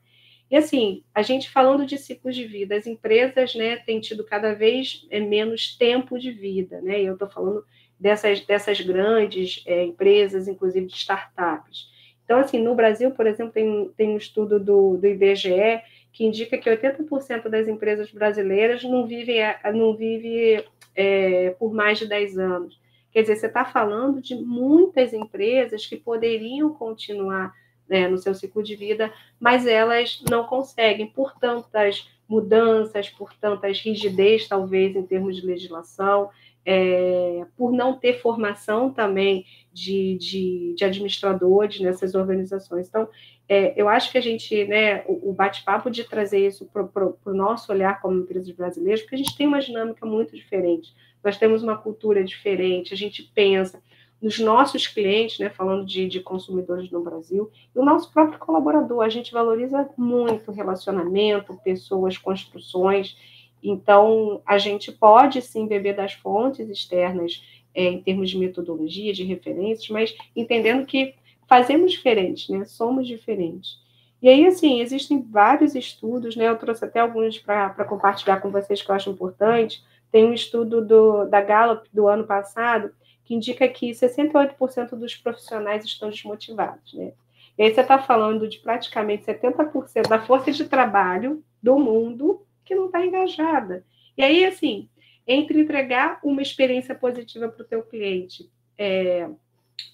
[0.50, 4.52] E assim, a gente falando de ciclos de vida, as empresas né, têm tido cada
[4.54, 7.02] vez é, menos tempo de vida, né?
[7.02, 7.64] E eu estou falando
[7.98, 11.88] dessas, dessas grandes é, empresas, inclusive de startups.
[12.28, 15.80] Então, assim, no Brasil, por exemplo, tem, tem um estudo do, do IBGE
[16.12, 19.40] que indica que 80% das empresas brasileiras não vivem,
[19.72, 20.62] não vive
[20.94, 22.78] é, por mais de 10 anos.
[23.10, 27.54] Quer dizer, você está falando de muitas empresas que poderiam continuar
[27.88, 29.10] né, no seu ciclo de vida,
[29.40, 36.30] mas elas não conseguem, por tantas mudanças, por tantas rigidez, talvez, em termos de legislação,
[36.64, 42.88] é, por não ter formação também de, de, de administradores nessas organizações.
[42.88, 43.08] Então,
[43.48, 47.34] é, eu acho que a gente, né, o, o bate-papo de trazer isso para o
[47.34, 51.62] nosso olhar como empresas brasileiras, porque a gente tem uma dinâmica muito diferente, nós temos
[51.62, 53.82] uma cultura diferente, a gente pensa
[54.20, 59.02] nos nossos clientes, né, falando de, de consumidores no Brasil, e o nosso próprio colaborador,
[59.02, 63.16] a gente valoriza muito relacionamento, pessoas, construções,
[63.62, 67.42] então, a gente pode sim beber das fontes externas
[67.74, 71.14] é, em termos de metodologia, de referências, mas entendendo que
[71.48, 72.64] fazemos diferente, né?
[72.64, 73.80] Somos diferentes.
[74.20, 76.48] E aí, assim, existem vários estudos, né?
[76.48, 79.82] Eu trouxe até alguns para compartilhar com vocês que eu acho importante.
[80.10, 82.90] Tem um estudo do, da Gallup do ano passado
[83.28, 87.12] que indica que 68% dos profissionais estão desmotivados, né?
[87.58, 92.74] E aí você está falando de praticamente 70% da força de trabalho do mundo que
[92.74, 93.84] não está engajada.
[94.16, 94.88] E aí, assim,
[95.26, 99.28] entre entregar uma experiência positiva para o teu cliente, é,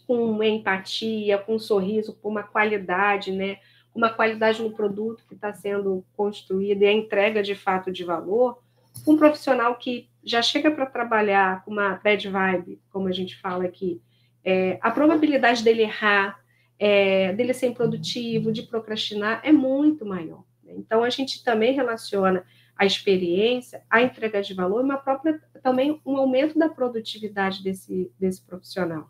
[0.07, 3.59] com empatia, com um sorriso, com uma qualidade, né?
[3.93, 8.63] Uma qualidade no produto que está sendo construído e a entrega de fato de valor,
[9.09, 13.65] um profissional que já chega para trabalhar com uma bad vibe, como a gente fala
[13.65, 14.01] aqui,
[14.45, 16.39] é, a probabilidade dele errar,
[16.79, 20.45] é, dele ser improdutivo, de procrastinar, é muito maior.
[20.63, 20.75] Né?
[20.77, 22.45] Então, a gente também relaciona
[22.77, 28.43] a experiência, a entrega de valor uma própria, também um aumento da produtividade desse, desse
[28.43, 29.09] profissional.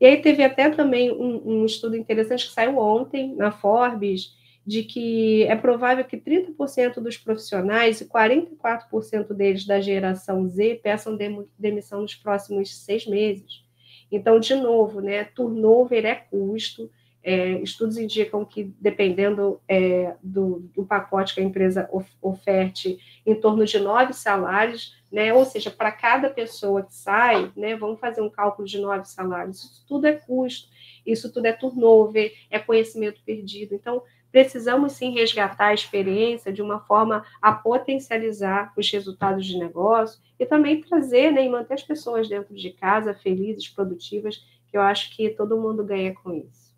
[0.00, 4.34] E aí teve até também um, um estudo interessante que saiu ontem na Forbes,
[4.70, 11.18] de que é provável que 30% dos profissionais e 44% deles da geração Z peçam
[11.58, 13.64] demissão nos próximos seis meses.
[14.12, 16.88] Então, de novo, né, turnover é custo,
[17.20, 23.34] é, estudos indicam que, dependendo é, do, do, pacote que a empresa of, oferte, em
[23.34, 25.34] torno de nove salários, né?
[25.34, 29.64] ou seja, para cada pessoa que sai, né, vamos fazer um cálculo de nove salários.
[29.64, 30.68] Isso tudo é custo,
[31.04, 33.74] isso tudo é turnover, é conhecimento perdido.
[33.74, 40.20] Então, precisamos sim resgatar a experiência de uma forma a potencializar os resultados de negócio
[40.38, 44.80] e também trazer né, e manter as pessoas dentro de casa felizes, produtivas, que eu
[44.80, 46.70] acho que todo mundo ganha com isso.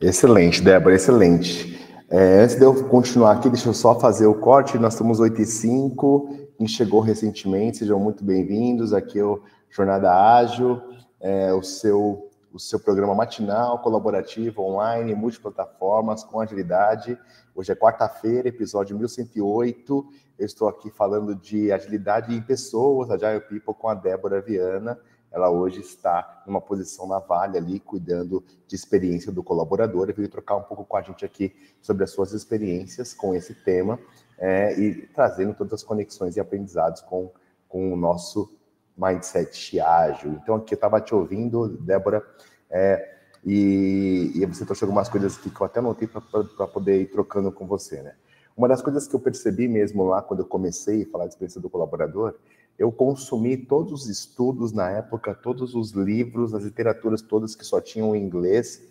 [0.00, 1.80] Excelente, Débora, excelente.
[2.10, 4.76] É, antes de eu continuar aqui, deixa eu só fazer o corte.
[4.76, 6.50] Nós estamos 8 e 5.
[6.58, 8.92] Quem chegou recentemente, sejam muito bem-vindos.
[8.92, 10.78] Aqui é o Jornada Ágil,
[11.18, 17.18] é, o, seu, o seu programa matinal, colaborativo, online, multiplataformas, com agilidade.
[17.54, 20.06] Hoje é quarta-feira, episódio 1108.
[20.38, 24.98] Eu estou aqui falando de agilidade em pessoas, Agile People, com a Débora Viana
[25.32, 30.28] ela hoje está numa posição na Vale ali, cuidando de experiência do colaborador, e veio
[30.28, 33.98] trocar um pouco com a gente aqui sobre as suas experiências com esse tema
[34.38, 37.30] é, e trazendo todas as conexões e aprendizados com,
[37.66, 38.52] com o nosso
[38.96, 40.38] mindset ágil.
[40.42, 42.22] Então, aqui eu estava te ouvindo, Débora,
[42.70, 43.10] é,
[43.44, 47.50] e, e, você trouxe algumas coisas aqui que eu até anotei para poder ir trocando
[47.50, 48.14] com você, né?
[48.56, 51.60] Uma das coisas que eu percebi mesmo lá quando eu comecei a falar de experiência
[51.60, 52.34] do colaborador
[52.78, 57.80] eu consumi todos os estudos na época, todos os livros, as literaturas todas que só
[57.80, 58.82] tinham inglês,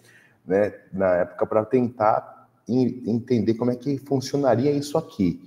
[0.45, 5.41] né, na época, para tentar entender como é que funcionaria isso aqui.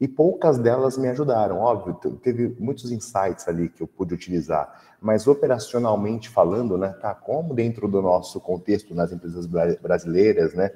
[0.00, 5.26] E poucas delas me ajudaram, óbvio, teve muitos insights ali que eu pude utilizar, mas
[5.26, 10.70] operacionalmente falando, né, tá, como dentro do nosso contexto nas empresas brasileiras, né,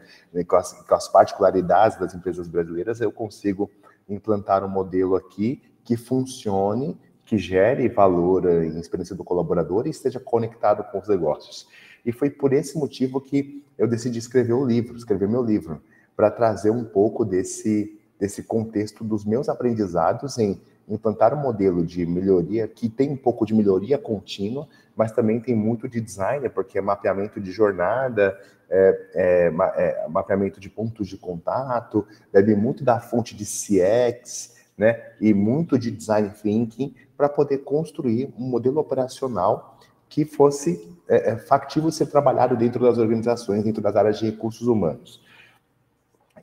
[0.47, 3.71] com as, com as particularidades das empresas brasileiras, eu consigo
[4.07, 10.21] implantar um modelo aqui que funcione, que gere valor em experiência do colaborador e esteja
[10.21, 11.67] conectado com os negócios.
[12.05, 15.81] E foi por esse motivo que eu decidi escrever o livro, escrever meu livro,
[16.15, 22.05] para trazer um pouco desse, desse contexto dos meus aprendizados em implantar um modelo de
[22.05, 26.79] melhoria que tem um pouco de melhoria contínua, mas também tem muito de design, porque
[26.79, 28.39] é mapeamento de jornada,
[28.71, 35.13] é, é, é mapeamento de pontos de contato, bebe muito da fonte de CX, né,
[35.21, 41.37] e muito de design thinking para poder construir um modelo operacional que fosse é, é,
[41.37, 45.23] factível ser trabalhado dentro das organizações, dentro das áreas de recursos humanos.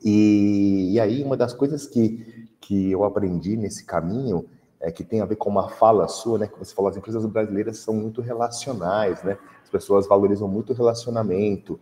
[0.03, 4.45] E, e aí, uma das coisas que, que eu aprendi nesse caminho
[4.79, 6.47] é que tem a ver com uma fala sua, né?
[6.47, 9.37] Que você falou, as empresas brasileiras são muito relacionais, né?
[9.63, 11.79] As pessoas valorizam muito o relacionamento.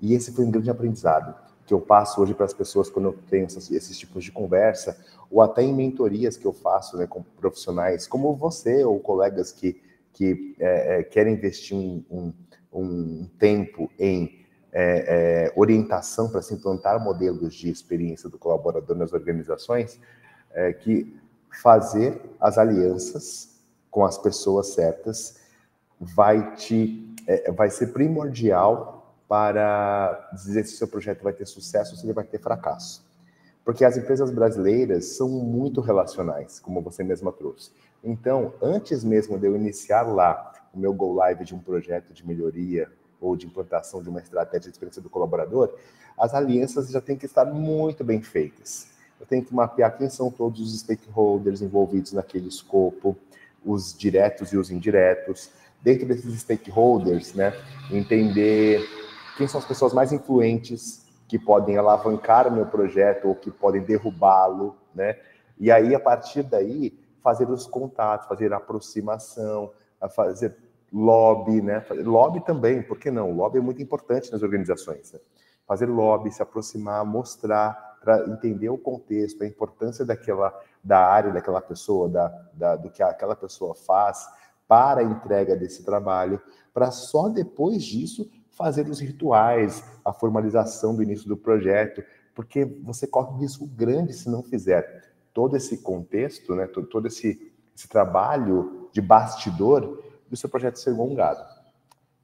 [0.00, 1.34] E esse foi um grande aprendizado
[1.66, 4.96] que eu passo hoje para as pessoas quando eu tenho esses, tipos de conversa,
[5.30, 9.80] ou até em mentorias que eu faço né, com profissionais como você ou colegas que,
[10.12, 12.32] que é, é, querem investir um, um,
[12.72, 14.45] um tempo em
[14.78, 19.98] é, é, orientação para se implantar modelos de experiência do colaborador nas organizações,
[20.52, 21.18] é, que
[21.62, 23.58] fazer as alianças
[23.90, 25.40] com as pessoas certas
[25.98, 31.92] vai te é, vai ser primordial para dizer se o seu projeto vai ter sucesso
[31.92, 33.02] ou se ele vai ter fracasso.
[33.64, 37.72] Porque as empresas brasileiras são muito relacionais, como você mesma trouxe.
[38.04, 42.24] Então, antes mesmo de eu iniciar lá o meu go live de um projeto de
[42.24, 42.88] melhoria
[43.20, 45.74] ou de implantação de uma estratégia de experiência do colaborador,
[46.18, 48.88] as alianças já têm que estar muito bem feitas.
[49.18, 53.16] Eu tenho que mapear quem são todos os stakeholders envolvidos naquele escopo,
[53.64, 55.50] os diretos e os indiretos.
[55.82, 57.52] Dentro desses stakeholders, né,
[57.90, 58.86] entender
[59.36, 63.82] quem são as pessoas mais influentes que podem alavancar o meu projeto ou que podem
[63.82, 65.18] derrubá-lo, né?
[65.58, 70.56] E aí, a partir daí, fazer os contatos, fazer a aproximação, a fazer
[70.96, 71.84] lobby, né?
[72.02, 73.30] Lobby também, por que não?
[73.32, 75.12] Lobby é muito importante nas organizações.
[75.12, 75.20] Né?
[75.66, 81.60] Fazer lobby, se aproximar, mostrar, para entender o contexto, a importância daquela da área daquela
[81.60, 84.26] pessoa, da, da, do que aquela pessoa faz
[84.68, 86.40] para a entrega desse trabalho,
[86.72, 92.02] para só depois disso fazer os rituais, a formalização do início do projeto,
[92.34, 97.06] porque você corre um risco grande se não fizer todo esse contexto, né, todo, todo
[97.06, 101.42] esse, esse trabalho de bastidor do seu projeto ser gongado.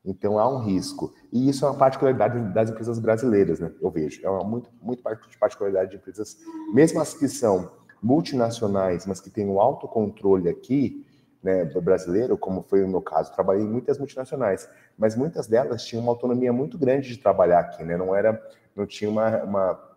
[0.05, 1.15] Então há um risco.
[1.33, 3.73] E isso é uma particularidade das empresas brasileiras, né?
[3.81, 4.21] Eu vejo.
[4.25, 6.37] É uma muito, muito particularidade de empresas,
[6.73, 7.71] mesmo as que são
[8.03, 11.07] multinacionais, mas que têm um autocontrole aqui,
[11.41, 13.33] né, brasileiro, como foi o meu caso.
[13.33, 17.85] Trabalhei em muitas multinacionais, mas muitas delas tinham uma autonomia muito grande de trabalhar aqui,
[17.85, 17.97] né?
[17.97, 18.41] Não era,
[18.75, 19.92] não tinha uma, uma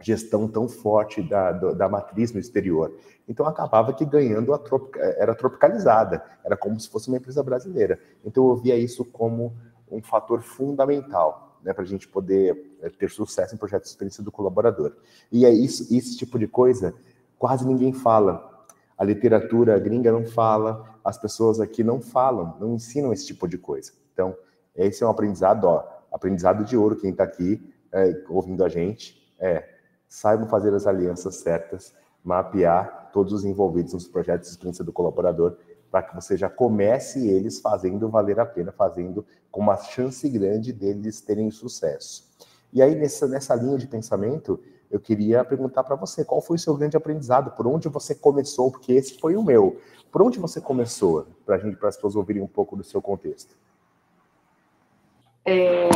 [0.00, 2.94] gestão tão forte da, da matriz no exterior.
[3.28, 7.98] Então acabava que ganhando a tropic, era tropicalizada, era como se fosse uma empresa brasileira.
[8.24, 9.56] Então eu via isso como
[9.90, 14.22] um fator fundamental né, para a gente poder é, ter sucesso em projetos de experiência
[14.22, 14.96] do colaborador.
[15.30, 16.94] E é isso, esse tipo de coisa
[17.38, 18.48] quase ninguém fala.
[18.96, 23.56] A literatura gringa não fala, as pessoas aqui não falam, não ensinam esse tipo de
[23.56, 23.92] coisa.
[24.12, 24.36] Então,
[24.76, 26.96] esse é um aprendizado, ó, aprendizado de ouro.
[26.96, 29.79] Quem está aqui é, ouvindo a gente, é
[30.10, 35.56] saibam fazer as alianças certas, mapear todos os envolvidos nos projetos de experiência do colaborador,
[35.88, 40.72] para que você já comece eles fazendo valer a pena, fazendo com uma chance grande
[40.72, 42.28] deles terem sucesso.
[42.72, 46.58] E aí, nessa, nessa linha de pensamento, eu queria perguntar para você, qual foi o
[46.58, 47.52] seu grande aprendizado?
[47.52, 48.70] Por onde você começou?
[48.70, 49.80] Porque esse foi o meu.
[50.10, 51.26] Por onde você começou?
[51.46, 53.56] Para as pessoas ouvirem um pouco do seu contexto.
[55.44, 55.88] É,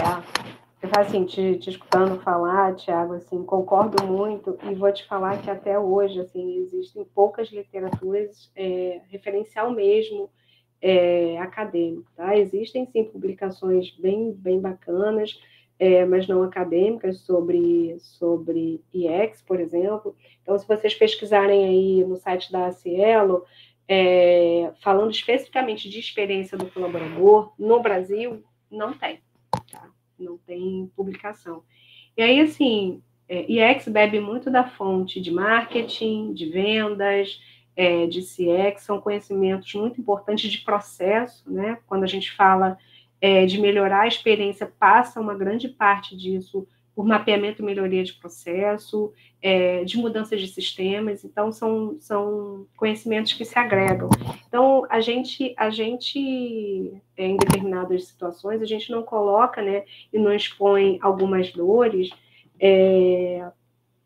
[0.93, 5.79] assim, te, te escutando falar, Tiago, assim, concordo muito e vou te falar que até
[5.79, 10.31] hoje, assim, existem poucas literaturas é, referencial mesmo
[10.81, 12.37] é, acadêmico, tá?
[12.37, 15.41] Existem sim publicações bem, bem bacanas,
[15.79, 20.15] é, mas não acadêmicas sobre sobre IEX, por exemplo.
[20.43, 23.45] Então, se vocês pesquisarem aí no site da Cielo,
[23.89, 29.21] é, falando especificamente de experiência do colaborador no Brasil, não tem
[30.19, 31.63] não tem publicação.
[32.17, 37.41] E aí, assim, é, IEX bebe muito da fonte de marketing, de vendas,
[37.77, 41.79] é, de CX, são conhecimentos muito importantes de processo, né?
[41.87, 42.79] Quando a gente fala
[43.21, 48.15] é, de melhorar a experiência, passa uma grande parte disso por mapeamento e melhoria de
[48.15, 54.09] processo, é, de mudanças de sistemas, então são, são conhecimentos que se agregam.
[54.47, 60.19] Então, a gente, a gente é, em determinadas situações, a gente não coloca, né, e
[60.19, 62.11] não expõe algumas dores,
[62.61, 63.45] é,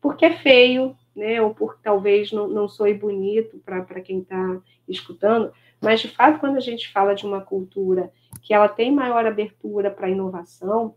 [0.01, 5.51] porque é feio, né, ou porque talvez não, não soe bonito para quem está escutando,
[5.81, 9.89] mas, de fato, quando a gente fala de uma cultura que ela tem maior abertura
[9.89, 10.95] para inovação,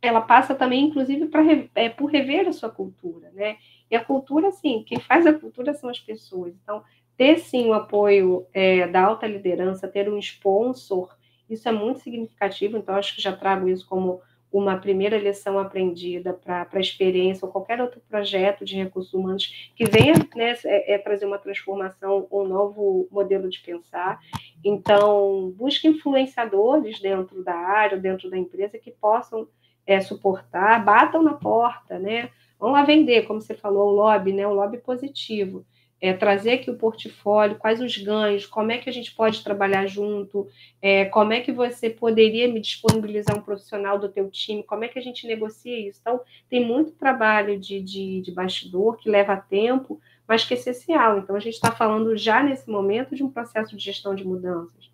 [0.00, 1.42] ela passa também, inclusive, pra,
[1.74, 3.56] é, por rever a sua cultura, né?
[3.90, 6.54] E a cultura, assim, quem faz a cultura são as pessoas.
[6.62, 6.82] Então,
[7.16, 11.16] ter sim o apoio é, da alta liderança, ter um sponsor,
[11.48, 12.76] isso é muito significativo.
[12.76, 14.20] Então, acho que já trago isso como
[14.52, 19.84] uma primeira lição aprendida para a experiência ou qualquer outro projeto de recursos humanos que
[19.84, 24.20] venha né, é, é, trazer uma transformação, um novo modelo de pensar.
[24.64, 29.46] Então, busque influenciadores dentro da área, dentro da empresa, que possam
[29.86, 32.30] é, suportar, batam na porta, né?
[32.58, 34.46] Vão lá vender, como você falou, o lobby, né?
[34.46, 35.64] O lobby positivo.
[36.00, 39.86] é, trazer aqui o portfólio, quais os ganhos, como é que a gente pode trabalhar
[39.86, 40.46] junto,
[40.82, 44.88] é, como é que você poderia me disponibilizar um profissional do teu time, como é
[44.88, 45.98] que a gente negocia isso.
[46.02, 46.20] Então,
[46.50, 51.18] tem muito trabalho de, de, de bastidor que leva tempo, mas que é essencial.
[51.18, 54.90] Então, a gente está falando já nesse momento de um processo de gestão de mudanças.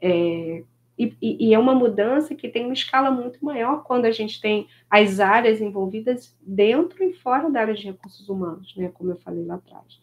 [0.00, 0.62] É,
[0.98, 4.66] e, e, é uma mudança que tem uma escala muito maior quando a gente tem
[4.88, 9.44] as áreas envolvidas dentro e fora da área de recursos humanos, né, como eu falei
[9.44, 10.00] lá atrás.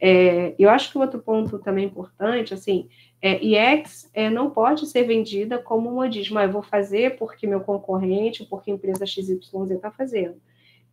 [0.00, 2.88] É, eu acho que outro ponto também importante, assim,
[3.20, 7.46] é, IEX é, não pode ser vendida como um modismo, ah, eu vou fazer porque
[7.46, 10.40] meu concorrente, porque a empresa XYZ está fazendo,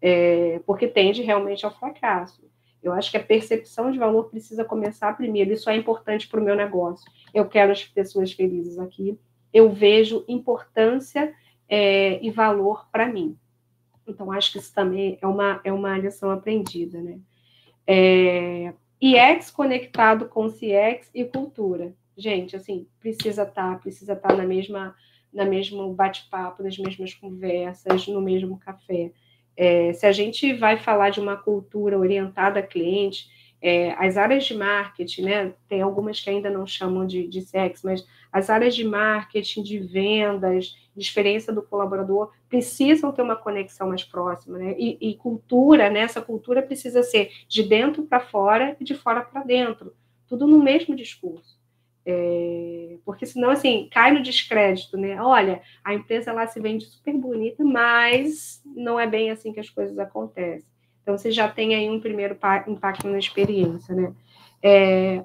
[0.01, 2.45] é, porque tende realmente ao fracasso.
[2.83, 6.43] Eu acho que a percepção de valor precisa começar primeiro, isso é importante para o
[6.43, 7.09] meu negócio.
[7.33, 9.17] Eu quero as pessoas felizes aqui,
[9.53, 11.33] eu vejo importância
[11.67, 13.37] é, e valor para mim.
[14.07, 17.19] Então, acho que isso também é uma, é uma lição aprendida, né?
[17.85, 21.93] É, IEX conectado com CX e cultura.
[22.15, 24.95] Gente, assim, precisa estar, tá, precisa estar tá na mesma,
[25.31, 29.11] na mesmo bate-papo, nas mesmas conversas, no mesmo café.
[29.55, 33.29] É, se a gente vai falar de uma cultura orientada a cliente,
[33.61, 37.83] é, as áreas de marketing, né, tem algumas que ainda não chamam de, de CX,
[37.83, 43.89] mas as áreas de marketing, de vendas, de experiência do colaborador, precisam ter uma conexão
[43.89, 44.75] mais próxima, né?
[44.77, 46.01] E, e cultura, né?
[46.01, 49.93] Essa cultura precisa ser de dentro para fora e de fora para dentro,
[50.27, 51.57] tudo no mesmo discurso.
[52.09, 55.21] É, porque senão, assim, cai no descrédito, né?
[55.21, 59.69] Olha, a empresa lá se vende super bonita, mas não é bem assim que as
[59.69, 60.69] coisas acontecem.
[61.01, 64.13] Então, você já tem aí um primeiro impacto na experiência, né?
[64.63, 65.23] É,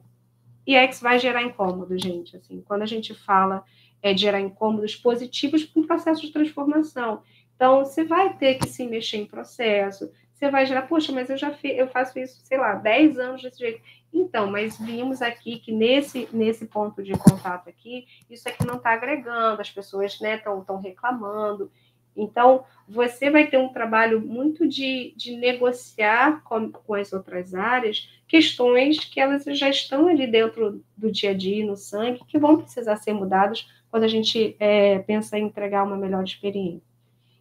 [0.67, 2.37] e X vai gerar incômodo, gente.
[2.37, 3.65] Assim, quando a gente fala
[4.03, 7.23] é, de gerar incômodos positivos para um processo de transformação.
[7.55, 11.37] Então, você vai ter que se mexer em processo, você vai gerar, poxa, mas eu
[11.37, 13.81] já eu faço isso, sei lá, 10 anos desse jeito.
[14.13, 18.91] Então, mas vimos aqui que nesse, nesse ponto de contato aqui, isso aqui não está
[18.91, 21.71] agregando, as pessoas estão né, reclamando.
[22.17, 28.09] Então, você vai ter um trabalho muito de, de negociar com, com as outras áreas
[28.29, 32.57] questões que elas já estão ali dentro do dia a dia, no sangue, que vão
[32.57, 36.83] precisar ser mudadas quando a gente é, pensa em entregar uma melhor experiência.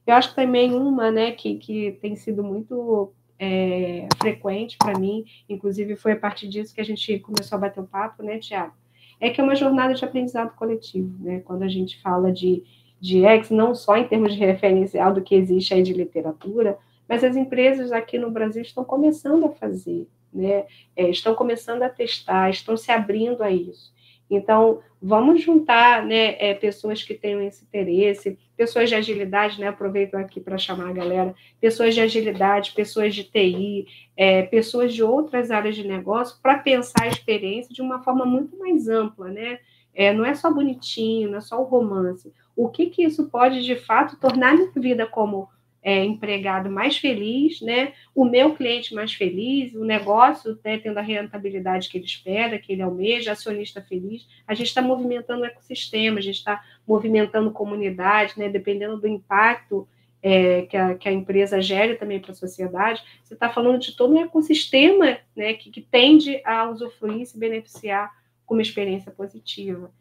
[0.05, 5.95] Eu acho também uma né, que, que tem sido muito é, frequente para mim, inclusive
[5.95, 8.73] foi a partir disso que a gente começou a bater o papo, né, Tiago?
[9.19, 11.39] É que é uma jornada de aprendizado coletivo, né?
[11.39, 12.63] Quando a gente fala de
[13.01, 16.77] de X, não só em termos de referencial do que existe aí de literatura,
[17.09, 20.65] mas as empresas aqui no Brasil estão começando a fazer, né?
[20.95, 23.91] É, estão começando a testar, estão se abrindo a isso.
[24.29, 29.67] Então, vamos juntar né, é, pessoas que tenham esse interesse, pessoas de agilidade, né?
[29.67, 35.03] Aproveito aqui para chamar a galera, pessoas de agilidade, pessoas de TI, é, pessoas de
[35.03, 39.59] outras áreas de negócio, para pensar a experiência de uma forma muito mais ampla, né?
[39.93, 42.31] É, não é só bonitinho, não é só o romance
[42.63, 45.49] o que, que isso pode de fato tornar minha vida como
[45.81, 47.93] é, empregado mais feliz, né?
[48.13, 52.71] O meu cliente mais feliz, o negócio né, tendo a rentabilidade que ele espera, que
[52.71, 54.27] ele almeja, acionista feliz.
[54.45, 58.47] A gente está movimentando o ecossistema, a gente está movimentando comunidade, né?
[58.47, 59.87] Dependendo do impacto
[60.21, 63.95] é, que, a, que, a, empresa gere também para a sociedade, você está falando de
[63.95, 68.11] todo um ecossistema né, que, que tende a usufruir e se beneficiar
[68.45, 69.91] com uma experiência positiva.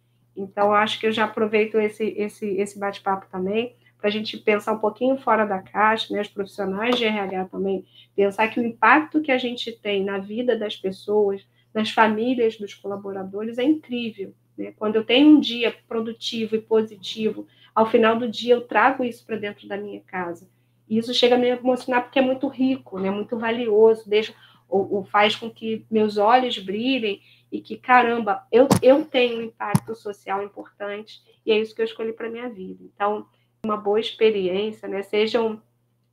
[0.43, 4.73] Então, acho que eu já aproveito esse, esse, esse bate-papo também para a gente pensar
[4.73, 7.85] um pouquinho fora da caixa, né, os profissionais de RH também,
[8.17, 12.75] pensar que o impacto que a gente tem na vida das pessoas, nas famílias dos
[12.75, 14.35] colaboradores é incrível.
[14.57, 14.73] Né?
[14.77, 19.25] Quando eu tenho um dia produtivo e positivo, ao final do dia eu trago isso
[19.25, 20.49] para dentro da minha casa.
[20.89, 23.11] E isso chega a me emocionar porque é muito rico, né?
[23.11, 24.35] muito valioso, deixa,
[24.69, 27.21] ou, ou faz com que meus olhos brilhem
[27.51, 31.87] e que, caramba, eu, eu tenho um impacto social importante e é isso que eu
[31.87, 32.85] escolhi para minha vida.
[32.95, 33.27] Então,
[33.65, 35.03] uma boa experiência, né?
[35.03, 35.61] Sejam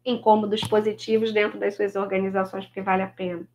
[0.05, 3.47] incômodos positivos dentro das suas organizações, porque vale a pena.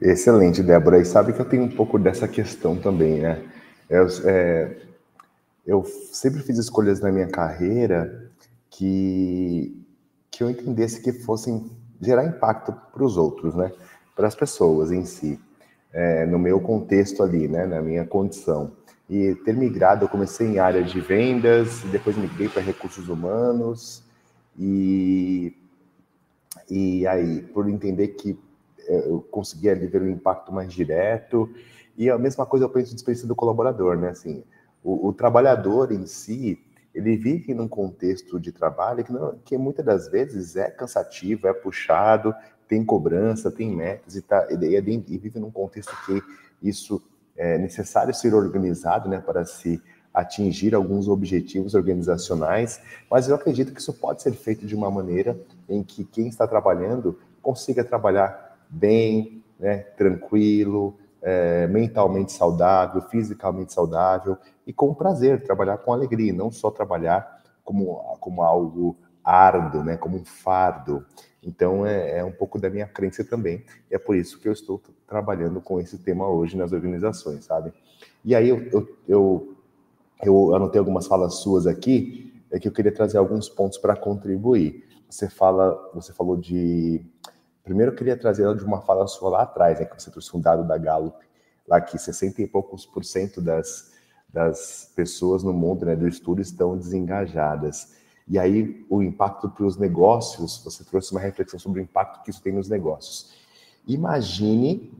[0.00, 1.00] Excelente, Débora.
[1.00, 3.42] E sabe que eu tenho um pouco dessa questão também, né?
[3.88, 4.76] Eu, é,
[5.66, 8.30] eu sempre fiz escolhas na minha carreira
[8.70, 9.74] que,
[10.30, 13.72] que eu entendesse que fossem gerar impacto para os outros, né?
[14.14, 15.40] Para as pessoas em si
[15.94, 18.72] é, no meu contexto ali, né, na minha condição.
[19.08, 24.02] E ter migrado, eu comecei em área de vendas, depois migrei para recursos humanos,
[24.58, 25.56] e,
[26.68, 28.36] e aí, por entender que
[28.86, 31.48] é, eu conseguia ali ver um impacto mais direto,
[31.96, 34.42] e a mesma coisa eu penso de experiência do colaborador, né, assim,
[34.82, 36.58] o, o trabalhador em si,
[36.92, 41.52] ele vive num contexto de trabalho que, não, que muitas das vezes é cansativo, é
[41.52, 42.34] puxado,
[42.68, 46.22] tem cobrança, tem metas e, tá, e, e vive num contexto que
[46.62, 47.02] isso
[47.36, 53.80] é necessário ser organizado né, para se atingir alguns objetivos organizacionais, mas eu acredito que
[53.80, 55.36] isso pode ser feito de uma maneira
[55.68, 64.38] em que quem está trabalhando consiga trabalhar bem, né, tranquilo, é, mentalmente saudável, fisicamente saudável
[64.66, 70.18] e com prazer, trabalhar com alegria, não só trabalhar como, como algo árduo, né, como
[70.18, 71.04] um fardo.
[71.46, 73.64] Então, é, é, um pouco da minha crença também.
[73.90, 77.72] É por isso que eu estou trabalhando com esse tema hoje nas organizações, sabe?
[78.24, 79.56] E aí, eu, eu, eu,
[80.22, 84.84] eu anotei algumas falas suas aqui, é que eu queria trazer alguns pontos para contribuir.
[85.08, 87.04] Você fala, você falou de...
[87.62, 90.36] Primeiro, eu queria trazer ela de uma fala sua lá atrás, né, que você trouxe
[90.36, 91.16] um dado da Gallup,
[91.66, 93.92] lá que 60 e poucos por cento das,
[94.28, 97.94] das pessoas no mundo né, do estudo estão desengajadas.
[98.26, 102.30] E aí, o impacto para os negócios, você trouxe uma reflexão sobre o impacto que
[102.30, 103.34] isso tem nos negócios.
[103.86, 104.92] Imagine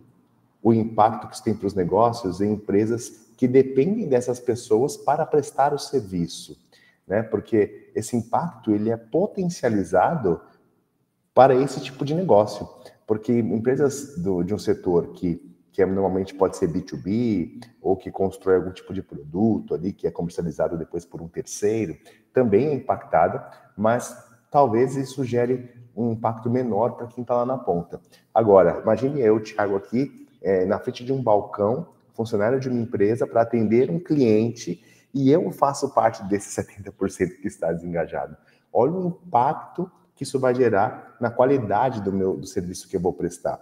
[0.63, 5.27] o impacto que isso tem para os negócios em empresas que dependem dessas pessoas para
[5.27, 6.59] prestar o serviço,
[7.07, 7.23] né?
[7.23, 10.41] Porque esse impacto ele é potencializado
[11.33, 12.69] para esse tipo de negócio,
[13.07, 18.09] porque empresas do, de um setor que que é, normalmente pode ser B2B, ou que
[18.09, 21.97] constrói algum tipo de produto ali, que é comercializado depois por um terceiro,
[22.33, 23.45] também é impactada,
[23.77, 24.17] mas
[24.53, 28.01] talvez isso gere um impacto menor para quem está lá na ponta.
[28.33, 33.27] Agora, imagine eu, Thiago, aqui, é, na frente de um balcão, funcionário de uma empresa,
[33.27, 34.81] para atender um cliente,
[35.13, 38.37] e eu faço parte desse 70% que está desengajado.
[38.73, 43.01] Olha o impacto que isso vai gerar na qualidade do meu do serviço que eu
[43.01, 43.59] vou prestar.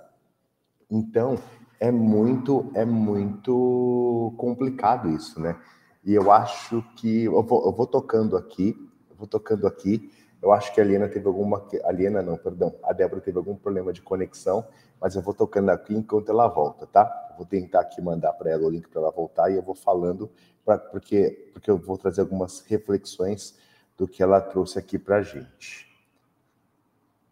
[0.90, 1.38] Então,
[1.82, 5.60] é muito é muito complicado isso, né?
[6.04, 8.76] E eu acho que eu vou, eu vou tocando aqui,
[9.18, 10.08] vou tocando aqui.
[10.40, 13.56] Eu acho que a Liena teve alguma a Liena não, perdão, a Débora teve algum
[13.56, 14.64] problema de conexão,
[15.00, 17.30] mas eu vou tocando aqui enquanto ela volta, tá?
[17.32, 19.74] Eu vou tentar aqui mandar para ela o link para ela voltar e eu vou
[19.74, 20.30] falando
[20.64, 23.58] para porque porque eu vou trazer algumas reflexões
[23.98, 25.88] do que ela trouxe aqui para gente.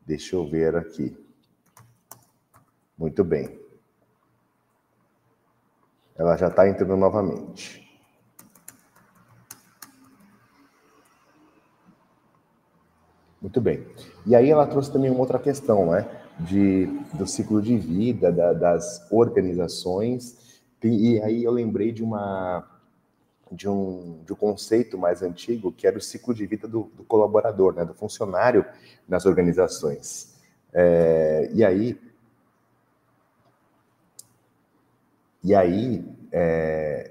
[0.05, 1.17] Deixa eu ver aqui.
[2.99, 3.60] Muito bem.
[6.21, 7.91] Ela já está entrando novamente.
[13.41, 13.87] Muito bem.
[14.27, 16.07] E aí ela trouxe também uma outra questão, né?
[16.39, 20.61] De, do ciclo de vida, da, das organizações.
[20.85, 22.69] E aí eu lembrei de uma
[23.51, 27.03] de um, de um conceito mais antigo, que era o ciclo de vida do, do
[27.03, 28.65] colaborador, né, do funcionário
[29.09, 30.37] nas organizações.
[30.73, 31.99] É, e aí,
[35.43, 37.11] E aí, é,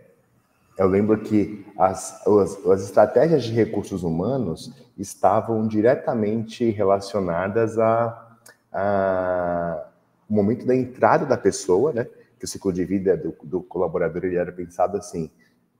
[0.78, 8.38] eu lembro que as, as, as, estratégias de recursos humanos estavam diretamente relacionadas a,
[8.72, 9.86] a
[10.30, 12.08] momento da entrada da pessoa, né?
[12.38, 15.30] Que o ciclo de vida do, do colaborador ele era pensado assim,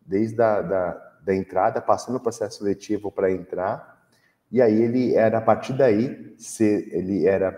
[0.06, 4.04] desde a da, da entrada, passando o processo seletivo para entrar,
[4.52, 7.58] e aí ele era a partir daí, se ele era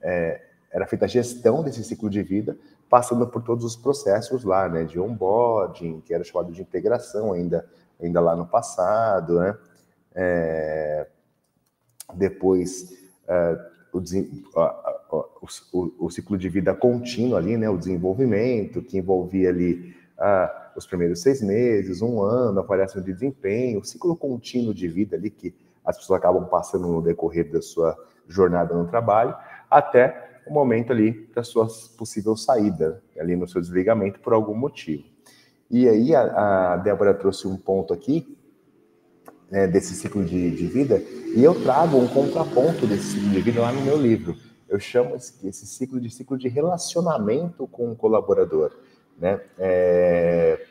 [0.00, 2.56] é, era feita a gestão desse ciclo de vida
[2.88, 7.68] passando por todos os processos lá, né, de onboarding, que era chamado de integração ainda,
[8.00, 9.56] ainda lá no passado, né,
[10.14, 11.06] é,
[12.14, 12.92] depois
[13.26, 13.58] é,
[13.92, 14.00] o,
[15.72, 19.96] o, o, ciclo de vida contínuo ali, né, o desenvolvimento, que envolvia ali
[20.74, 25.30] os primeiros seis meses, um ano, avaliação de desempenho, o ciclo contínuo de vida ali
[25.30, 29.34] que as pessoas acabam passando no decorrer da sua jornada no trabalho,
[29.70, 35.04] até o momento ali da sua possível saída, ali no seu desligamento por algum motivo.
[35.70, 38.36] E aí a, a Débora trouxe um ponto aqui
[39.50, 41.02] né, desse ciclo de, de, vida,
[41.34, 44.36] e eu trago um contraponto desse ciclo de vida lá no meu livro.
[44.68, 48.72] Eu chamo esse, esse ciclo de ciclo de relacionamento com o colaborador.
[49.18, 49.40] Né?
[49.58, 50.66] É,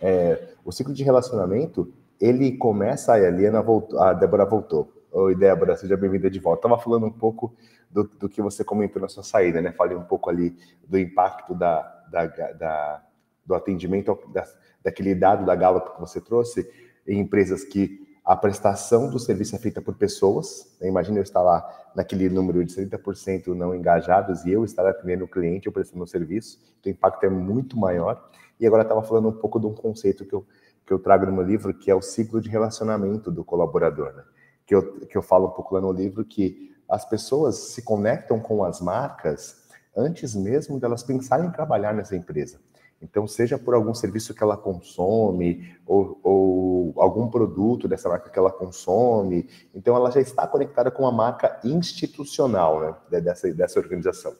[0.00, 4.92] é, o ciclo de relacionamento, ele começa, a Eliana voltou, a Débora voltou.
[5.10, 6.66] Oi, Débora, seja bem-vinda de volta.
[6.66, 7.54] Estava falando um pouco
[7.90, 9.72] do, do, que você comentou na sua saída, né?
[9.72, 10.54] Falei um pouco ali
[10.86, 11.80] do impacto da,
[12.10, 13.02] da, da
[13.46, 14.46] do atendimento, da,
[14.84, 16.70] daquele dado da Gallup que você trouxe,
[17.06, 20.76] em empresas que a prestação do serviço é feita por pessoas.
[20.78, 20.88] Né?
[20.88, 25.28] Imagina eu estar lá naquele número de 30% não engajados e eu estar atendendo o
[25.28, 26.60] cliente, eu prestando o serviço.
[26.84, 28.28] O impacto é muito maior.
[28.60, 30.46] E agora estava falando um pouco de um conceito que eu,
[30.86, 34.12] que eu trago no meu livro, que é o ciclo de relacionamento do colaborador.
[34.12, 34.24] Né?
[34.68, 38.38] Que, eu, que eu falo um pouco lá no livro que as pessoas se conectam
[38.38, 39.66] com as marcas
[39.96, 42.60] antes mesmo delas pensarem em trabalhar nessa empresa.
[43.00, 48.38] Então, seja por algum serviço que ela consome, ou, ou, algum produto dessa marca que
[48.38, 54.34] ela consome, então ela já está conectada com a marca institucional né, dessa, dessa organização.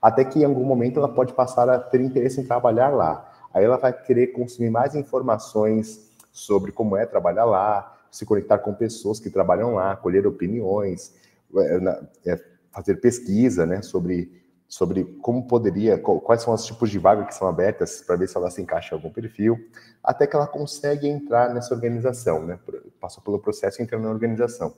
[0.00, 3.30] Até que em algum momento ela pode passar a ter interesse em trabalhar lá.
[3.52, 8.72] Aí ela vai querer consumir mais informações sobre como é trabalhar lá, se conectar com
[8.72, 11.12] pessoas que trabalham lá, colher opiniões,
[11.56, 17.24] é, é, fazer pesquisa né, sobre sobre como poderia, quais são os tipos de vaga
[17.24, 19.56] que são abertas para ver se ela se encaixa em algum perfil,
[20.02, 22.58] até que ela consegue entrar nessa organização, né?
[23.00, 24.74] Passou pelo processo e entra na organização.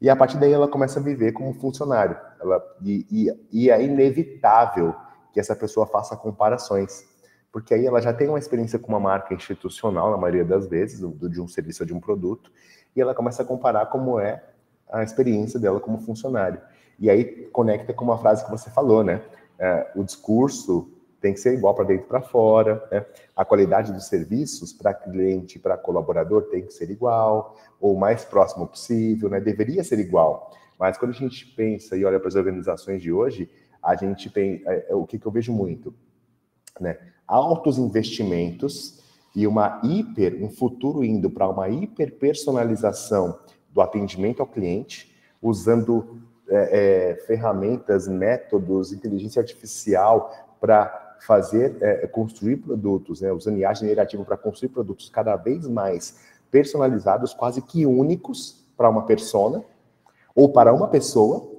[0.00, 2.16] E a partir daí ela começa a viver como funcionário.
[2.40, 4.94] Ela, e, e, e é inevitável
[5.32, 7.04] que essa pessoa faça comparações,
[7.54, 10.98] porque aí ela já tem uma experiência com uma marca institucional, na maioria das vezes,
[10.98, 12.50] do, de um serviço ou de um produto,
[12.96, 14.42] e ela começa a comparar como é
[14.90, 16.60] a experiência dela como funcionário.
[16.98, 19.22] E aí conecta com uma frase que você falou, né?
[19.56, 20.90] É, o discurso
[21.20, 23.06] tem que ser igual para dentro e para fora, né?
[23.36, 28.00] A qualidade dos serviços para cliente e para colaborador tem que ser igual, ou o
[28.00, 29.40] mais próximo possível, né?
[29.40, 30.50] Deveria ser igual.
[30.76, 33.48] Mas quando a gente pensa e olha para as organizações de hoje,
[33.80, 35.94] a gente tem é, é, o que, que eu vejo muito,
[36.80, 36.98] né?
[37.26, 39.02] Altos investimentos
[39.34, 43.38] e uma hiper, um futuro indo para uma hiper personalização
[43.72, 52.58] do atendimento ao cliente, usando é, é, ferramentas, métodos, inteligência artificial para fazer, é, construir
[52.58, 56.18] produtos, né, usando IA generativo para construir produtos cada vez mais
[56.50, 59.64] personalizados, quase que únicos para uma persona
[60.34, 61.53] ou para uma pessoa.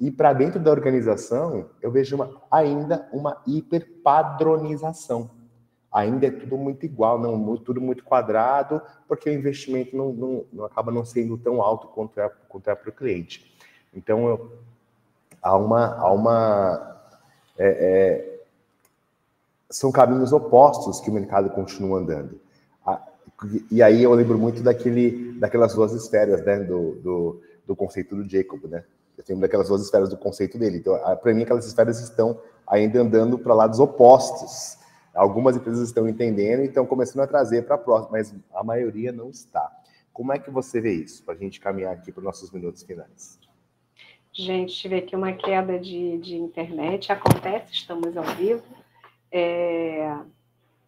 [0.00, 5.30] E para dentro da organização, eu vejo uma, ainda uma hiperpadronização.
[5.90, 10.64] Ainda é tudo muito igual, não tudo muito quadrado, porque o investimento não, não, não
[10.64, 13.52] acaba não sendo tão alto quanto é, quanto é para o cliente.
[13.92, 14.52] Então, eu,
[15.42, 15.94] há uma.
[15.96, 16.96] Há uma
[17.58, 18.38] é, é,
[19.70, 22.40] são caminhos opostos que o mercado continua andando.
[23.70, 28.28] E aí eu lembro muito daquele, daquelas duas esferas né, do, do, do conceito do
[28.28, 28.84] Jacob, né?
[29.28, 30.78] Lembro daquelas duas esferas do conceito dele.
[30.78, 34.78] Então, para mim, aquelas esferas estão ainda andando para lados opostos.
[35.14, 39.10] Algumas empresas estão entendendo e estão começando a trazer para a próxima, mas a maioria
[39.10, 39.70] não está.
[40.12, 41.24] Como é que você vê isso?
[41.24, 43.38] Para a gente caminhar aqui para os nossos minutos finais.
[44.32, 48.62] Gente, tive aqui uma queda de, de internet, acontece, estamos ao vivo.
[49.32, 50.16] É,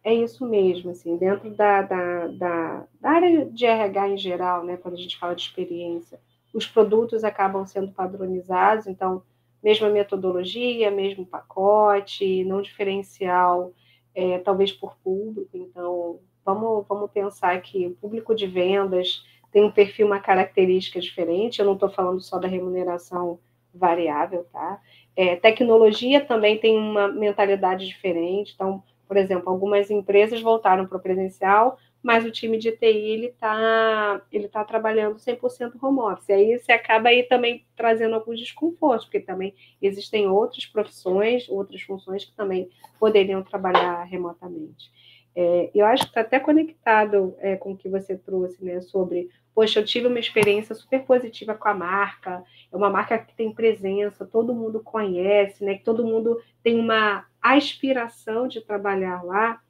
[0.03, 4.77] é isso mesmo, assim, dentro da, da, da, da, área de RH em geral, né,
[4.77, 6.19] quando a gente fala de experiência,
[6.53, 9.23] os produtos acabam sendo padronizados, então,
[9.63, 13.73] mesma metodologia, mesmo pacote, não diferencial,
[14.13, 19.71] é, talvez por público, então, vamos, vamos pensar que o público de vendas tem um
[19.71, 21.59] perfil, uma característica diferente.
[21.59, 23.39] Eu não estou falando só da remuneração
[23.73, 24.79] variável, tá?
[25.15, 28.53] É, tecnologia também tem uma mentalidade diferente.
[28.55, 33.27] Então, por exemplo, algumas empresas voltaram para o presencial, mas o time de TI ele
[33.27, 36.29] está ele tá trabalhando 100% home office.
[36.29, 42.25] Aí você acaba aí também trazendo alguns desconfortos, porque também existem outras profissões, outras funções
[42.25, 44.91] que também poderiam trabalhar remotamente.
[45.35, 49.29] É, eu acho que está até conectado é, com o que você trouxe, né, sobre
[49.53, 53.53] poxa, eu tive uma experiência super positiva com a marca, é uma marca que tem
[53.53, 55.75] presença, todo mundo conhece, né?
[55.75, 59.61] Que todo mundo tem uma aspiração de trabalhar lá.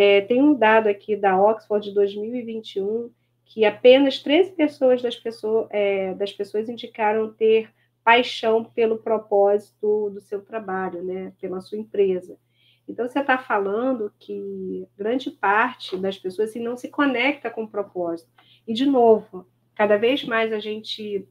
[0.00, 3.10] É, tem um dado aqui da Oxford de 2021
[3.44, 5.20] que apenas 13 pessoas das,
[5.70, 7.68] é, das pessoas indicaram ter
[8.04, 11.32] paixão pelo propósito do seu trabalho, né?
[11.40, 12.38] Pela sua empresa.
[12.88, 17.68] Então, você está falando que grande parte das pessoas assim, não se conecta com o
[17.68, 18.30] propósito.
[18.68, 21.26] E, de novo, cada vez mais a gente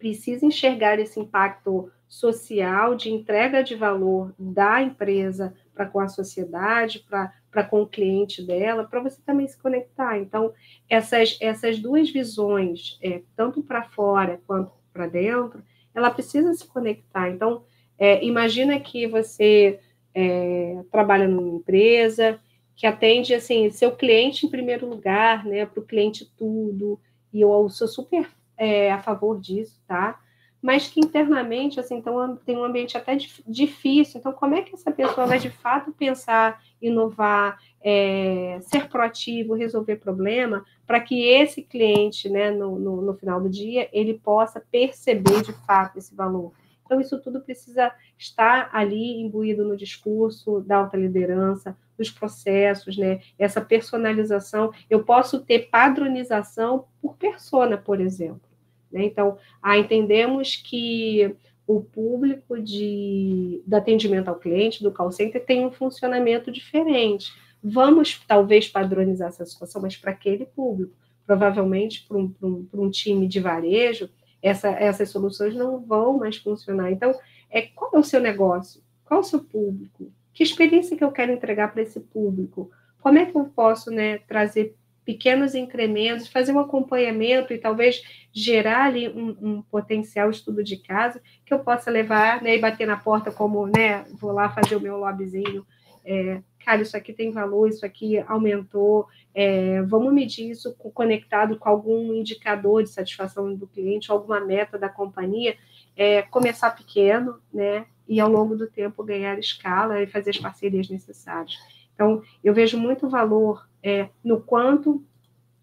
[0.00, 7.04] precisa enxergar esse impacto social de entrega de valor da empresa para com a sociedade,
[7.50, 10.18] para com o cliente dela, para você também se conectar.
[10.18, 10.52] Então,
[10.88, 15.62] essas, essas duas visões, é, tanto para fora quanto para dentro,
[15.94, 17.28] ela precisa se conectar.
[17.28, 17.64] Então,
[17.98, 19.80] é, imagina que você
[20.14, 22.40] é, trabalha numa empresa
[22.76, 25.64] que atende assim seu cliente em primeiro lugar, né?
[25.66, 26.98] Para o cliente tudo.
[27.32, 30.20] E eu sou super é, a favor disso, tá?
[30.64, 34.18] Mas que internamente, assim, então tem um ambiente até difícil.
[34.18, 39.96] Então, como é que essa pessoa vai de fato pensar, inovar, é, ser proativo, resolver
[39.96, 45.42] problema, para que esse cliente, né, no, no, no final do dia, ele possa perceber
[45.42, 46.50] de fato esse valor?
[46.86, 53.20] Então, isso tudo precisa estar ali imbuído no discurso da alta liderança, dos processos, né?
[53.38, 54.72] Essa personalização.
[54.88, 58.53] Eu posso ter padronização por persona, por exemplo.
[58.94, 59.04] Né?
[59.04, 61.36] Então, ah, entendemos que
[61.66, 67.32] o público de, de atendimento ao cliente, do call center, tem um funcionamento diferente.
[67.62, 70.94] vamos talvez padronizar essa situação, mas para aquele público.
[71.26, 74.10] Provavelmente para um, um, um, time de varejo,
[74.42, 76.92] essa, essas soluções não vão mais funcionar.
[76.92, 77.18] Então,
[77.50, 78.82] é, qual é o seu negócio?
[79.04, 80.12] Qual é o seu público?
[80.34, 82.70] Que experiência que eu quero entregar para esse público?
[83.00, 88.02] Como é que eu posso né, trazer pequenos incrementos, fazer um acompanhamento e talvez
[88.32, 92.86] gerar ali um, um, potencial estudo de caso que eu possa levar né, e bater
[92.86, 95.64] na porta como, né, vou lá fazer o meu lobbyzinho,
[96.04, 101.68] é, cara, isso aqui tem valor, isso aqui aumentou, é, vamos medir isso conectado com
[101.68, 105.56] algum indicador de satisfação do cliente, alguma meta da companhia,
[105.96, 110.88] é, começar pequeno, né, e ao longo do tempo ganhar escala e fazer as parcerias
[110.88, 111.56] necessárias.
[111.94, 115.04] Então, eu vejo muito valor é, no quanto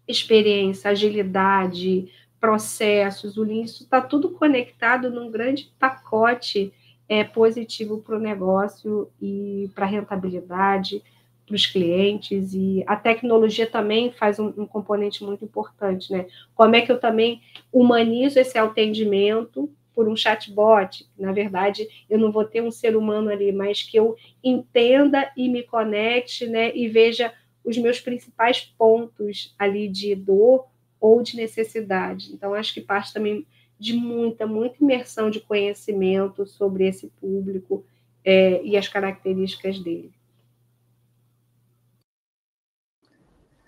[0.06, 2.08] experiência, agilidade,
[2.40, 6.72] processos, o isso está tudo conectado num grande pacote
[7.08, 11.02] é, positivo para o negócio e para a rentabilidade,
[11.46, 16.26] para os clientes, e a tecnologia também faz um, um, componente muito importante, né?
[16.54, 17.42] Como é que eu também
[17.72, 21.06] humanizo esse atendimento por um chatbot.
[21.18, 25.48] Na verdade, eu não vou ter um ser humano ali, mas que eu entenda e
[25.48, 26.74] me conecte, né?
[26.74, 27.32] E veja
[27.64, 30.66] os meus principais pontos ali de dor
[31.00, 32.32] ou de necessidade.
[32.32, 33.46] Então, acho que parte também
[33.78, 37.84] de muita, muita imersão de conhecimento sobre esse público
[38.24, 40.12] é, e as características dele.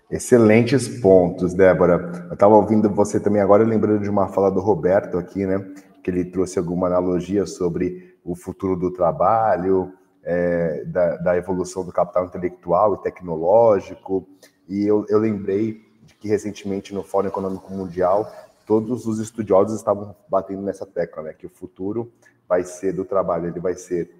[0.09, 2.27] Excelentes pontos, Débora.
[2.29, 5.59] Eu estava ouvindo você também agora, lembrando de uma fala do Roberto aqui, né?
[6.05, 9.91] que ele trouxe alguma analogia sobre o futuro do trabalho,
[10.25, 14.27] é, da, da, evolução do capital intelectual e tecnológico.
[14.67, 18.29] E eu, eu lembrei de que recentemente no Fórum Econômico Mundial
[18.65, 22.11] todos os estudiosos estavam batendo nessa tecla, né, que o futuro
[22.49, 24.11] vai ser do trabalho, ele vai ser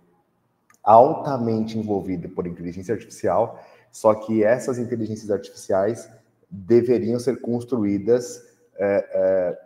[0.83, 3.59] altamente envolvido por inteligência artificial,
[3.91, 6.07] só que essas inteligências artificiais
[6.47, 8.43] deveriam ser construídas
[8.77, 9.59] é, é,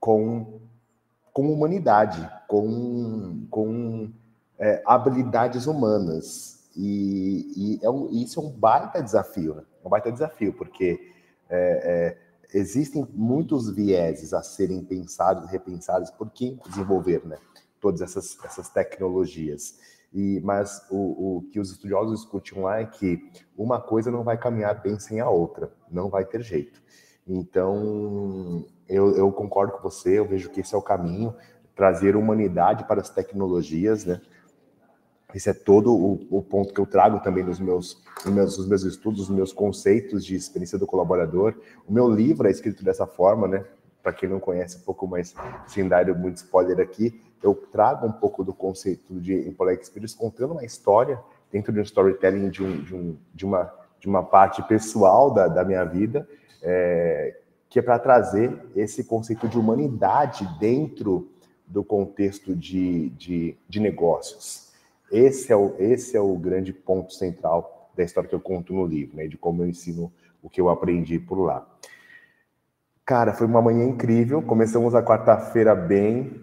[0.00, 0.60] com
[1.34, 4.08] com humanidade, com, com
[4.64, 6.64] é, habilidades humanas.
[6.74, 9.62] E, e é um, isso é um baita desafio, né?
[9.84, 10.98] É um baita desafio, porque
[11.50, 12.16] é,
[12.50, 17.36] é, existem muitos vieses a serem pensados, repensados por quem desenvolver né?
[17.78, 19.78] todas essas, essas tecnologias.
[20.12, 20.96] E, mas o,
[21.36, 25.20] o, que os estudiosos discutem lá é que uma coisa não vai caminhar bem sem
[25.20, 26.82] a outra, não vai ter jeito.
[27.26, 31.34] Então, eu, eu, concordo com você, eu vejo que esse é o caminho,
[31.74, 34.20] trazer humanidade para as tecnologias, né?
[35.34, 38.68] Esse é todo o, o ponto que eu trago também nos meus, nos meus, nos
[38.68, 41.54] meus estudos, nos meus conceitos de experiência do colaborador.
[41.86, 43.64] O meu livro é escrito dessa forma, né?
[44.02, 45.34] Para quem não conhece um pouco mais,
[45.66, 50.52] sem dar muito spoiler aqui, eu trago um pouco do conceito de Employee Experience, contando
[50.52, 51.20] uma história
[51.50, 55.46] dentro de um storytelling de, um, de, um, de, uma, de uma parte pessoal da,
[55.48, 56.28] da minha vida,
[56.62, 61.28] é, que é para trazer esse conceito de humanidade dentro
[61.66, 64.72] do contexto de, de, de, negócios.
[65.10, 68.86] Esse é, o, esse é o grande ponto central da história que eu conto no
[68.86, 71.66] livro, né, de como eu ensino o que eu aprendi por lá.
[73.04, 74.42] Cara, foi uma manhã incrível.
[74.42, 76.40] Começamos a quarta-feira bem.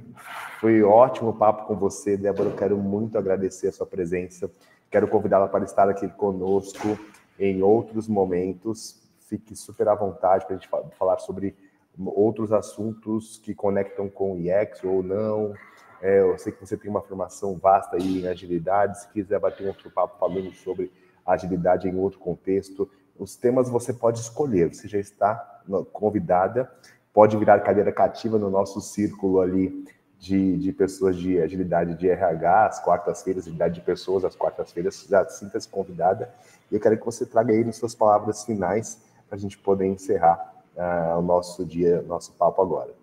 [0.59, 2.49] Foi ótimo o papo com você, Débora.
[2.49, 4.49] Eu quero muito agradecer a sua presença.
[4.89, 6.97] Quero convidá-la para estar aqui conosco
[7.39, 9.01] em outros momentos
[9.31, 11.55] fique super à vontade para a gente falar sobre
[11.97, 15.53] outros assuntos que conectam com o IEX ou não.
[16.01, 19.01] É, eu sei que você tem uma formação vasta aí em agilidade.
[19.01, 20.91] Se quiser bater um outro papo falando sobre
[21.25, 24.73] agilidade em outro contexto, os temas você pode escolher.
[24.73, 25.61] Você já está
[25.93, 26.71] convidada,
[27.13, 29.85] pode virar cadeira cativa no nosso círculo ali
[30.17, 35.27] de, de pessoas de agilidade de RH, às quartas-feiras, agilidade de pessoas, às quartas-feiras, já
[35.27, 36.33] sinta-se convidada.
[36.71, 39.87] E eu quero que você traga aí nas suas palavras finais para a gente poder
[39.87, 43.00] encerrar uh, o nosso dia, nosso papo agora.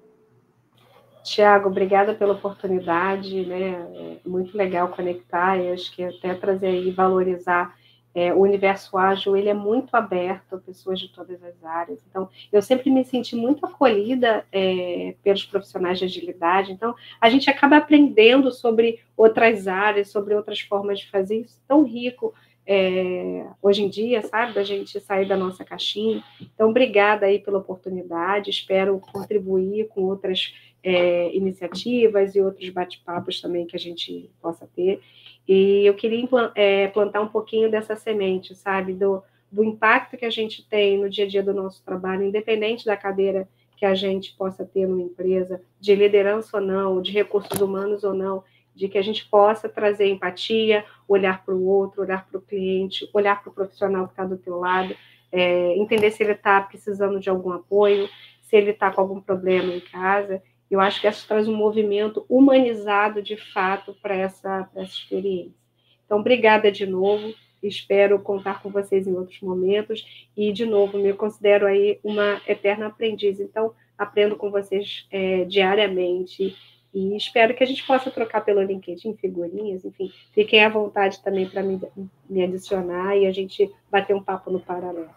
[1.28, 4.18] Tiago, obrigada pela oportunidade, né?
[4.24, 7.76] É muito legal conectar e acho que até trazer e valorizar
[8.14, 12.04] é, o universo ágil, ele é muito aberto a pessoas de todas as áreas.
[12.08, 16.72] Então, eu sempre me senti muito acolhida é, pelos profissionais de agilidade.
[16.72, 21.84] Então, a gente acaba aprendendo sobre outras áreas, sobre outras formas de fazer isso tão
[21.84, 22.34] rico
[22.70, 26.22] é, hoje em dia, sabe, da gente sair da nossa caixinha.
[26.38, 30.54] Então, obrigada aí pela oportunidade, espero contribuir com outras
[30.84, 35.00] é, iniciativas e outros bate-papos também que a gente possa ter.
[35.48, 40.30] E eu queria é, plantar um pouquinho dessa semente, sabe, do, do impacto que a
[40.30, 43.48] gente tem no dia a dia do nosso trabalho, independente da cadeira
[43.78, 48.12] que a gente possa ter numa empresa, de liderança ou não, de recursos humanos ou
[48.12, 48.44] não,
[48.78, 53.10] de que a gente possa trazer empatia, olhar para o outro, olhar para o cliente,
[53.12, 54.94] olhar para o profissional que está do teu lado,
[55.32, 58.08] é, entender se ele está precisando de algum apoio,
[58.40, 60.40] se ele está com algum problema em casa.
[60.70, 65.58] Eu acho que isso traz um movimento humanizado de fato para essa, essa experiência.
[66.06, 67.34] Então, obrigada de novo.
[67.60, 70.28] Espero contar com vocês em outros momentos.
[70.36, 73.40] E, de novo, me considero aí uma eterna aprendiz.
[73.40, 76.56] Então, aprendo com vocês é, diariamente.
[76.93, 79.84] E espero que a gente possa trocar pelo LinkedIn figurinhas.
[79.84, 81.80] Enfim, fiquem à vontade também para me,
[82.28, 85.11] me adicionar e a gente bater um papo no paralelo.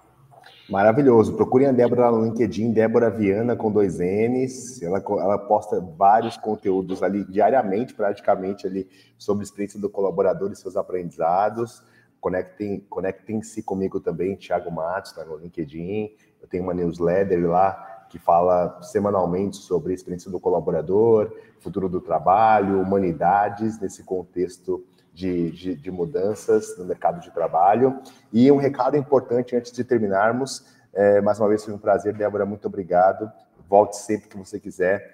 [0.69, 1.35] Maravilhoso.
[1.35, 4.81] Procurem a Débora lá no LinkedIn, Débora Viana com dois N's.
[4.81, 10.55] Ela, ela posta vários conteúdos ali diariamente, praticamente, ali, sobre a experiência do colaborador e
[10.55, 11.83] seus aprendizados.
[12.19, 16.11] Conectem, conectem-se comigo também, Thiago Matos, está no LinkedIn.
[16.41, 21.31] Eu tenho uma newsletter lá que fala semanalmente sobre a experiência do colaborador,
[21.61, 24.83] futuro do trabalho, humanidades, nesse contexto
[25.13, 28.01] de, de, de, mudanças no mercado de trabalho.
[28.33, 32.45] E um recado importante antes de terminarmos, é, mais uma vez foi um prazer, Débora,
[32.45, 33.31] muito obrigado.
[33.69, 35.13] Volte sempre que você quiser.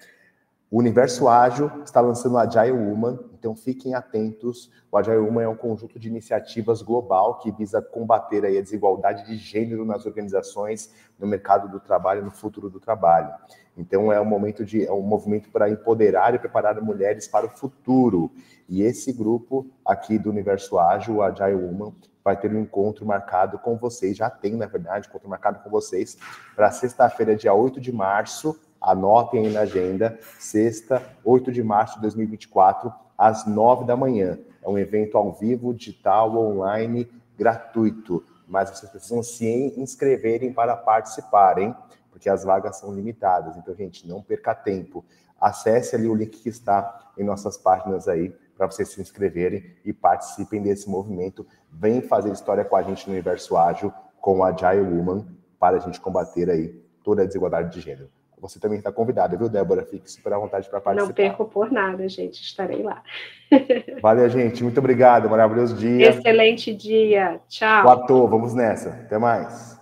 [0.69, 4.69] O Universo Ágil está lançando o Agile Woman, então fiquem atentos.
[4.91, 9.37] O Agile Woman é um conjunto de iniciativas global que visa combater a desigualdade de
[9.37, 13.33] gênero nas organizações, no mercado do trabalho, no futuro do trabalho.
[13.77, 17.49] Então é um momento de é um movimento para empoderar e preparar mulheres para o
[17.49, 18.29] futuro.
[18.67, 23.57] E esse grupo aqui do Universo Ágil, o Agile Woman, vai ter um encontro marcado
[23.57, 26.17] com vocês, já tem, na verdade, um encontro marcado com vocês
[26.57, 28.59] para sexta-feira, dia 8 de março.
[28.87, 34.39] Anotem aí na agenda, sexta, 8 de março de 2024, às 9 da manhã.
[34.63, 37.05] É um evento ao vivo, digital, online,
[37.37, 38.23] gratuito.
[38.47, 41.75] Mas vocês precisam se inscreverem para participar, hein?
[42.17, 43.55] porque as vagas são limitadas.
[43.57, 45.05] Então, gente, não perca tempo.
[45.39, 49.93] Acesse ali o link que está em nossas páginas aí para vocês se inscreverem e
[49.93, 51.45] participem desse movimento.
[51.71, 55.27] Vem fazer história com a gente no Universo Ágil com a Agile Woman
[55.59, 56.69] para a gente combater aí
[57.03, 58.16] toda a desigualdade de gênero.
[58.39, 59.83] Você também está convidada, viu, Débora?
[59.83, 61.07] Fique super à vontade para participar.
[61.07, 62.41] Não perco por nada, gente.
[62.41, 63.01] Estarei lá.
[64.01, 64.63] Valeu, gente.
[64.63, 65.29] Muito obrigado.
[65.29, 66.09] Maravilhoso dia.
[66.09, 67.39] Excelente dia.
[67.47, 67.81] Tchau.
[67.81, 68.89] Platô, vamos nessa.
[68.89, 69.76] Até mais.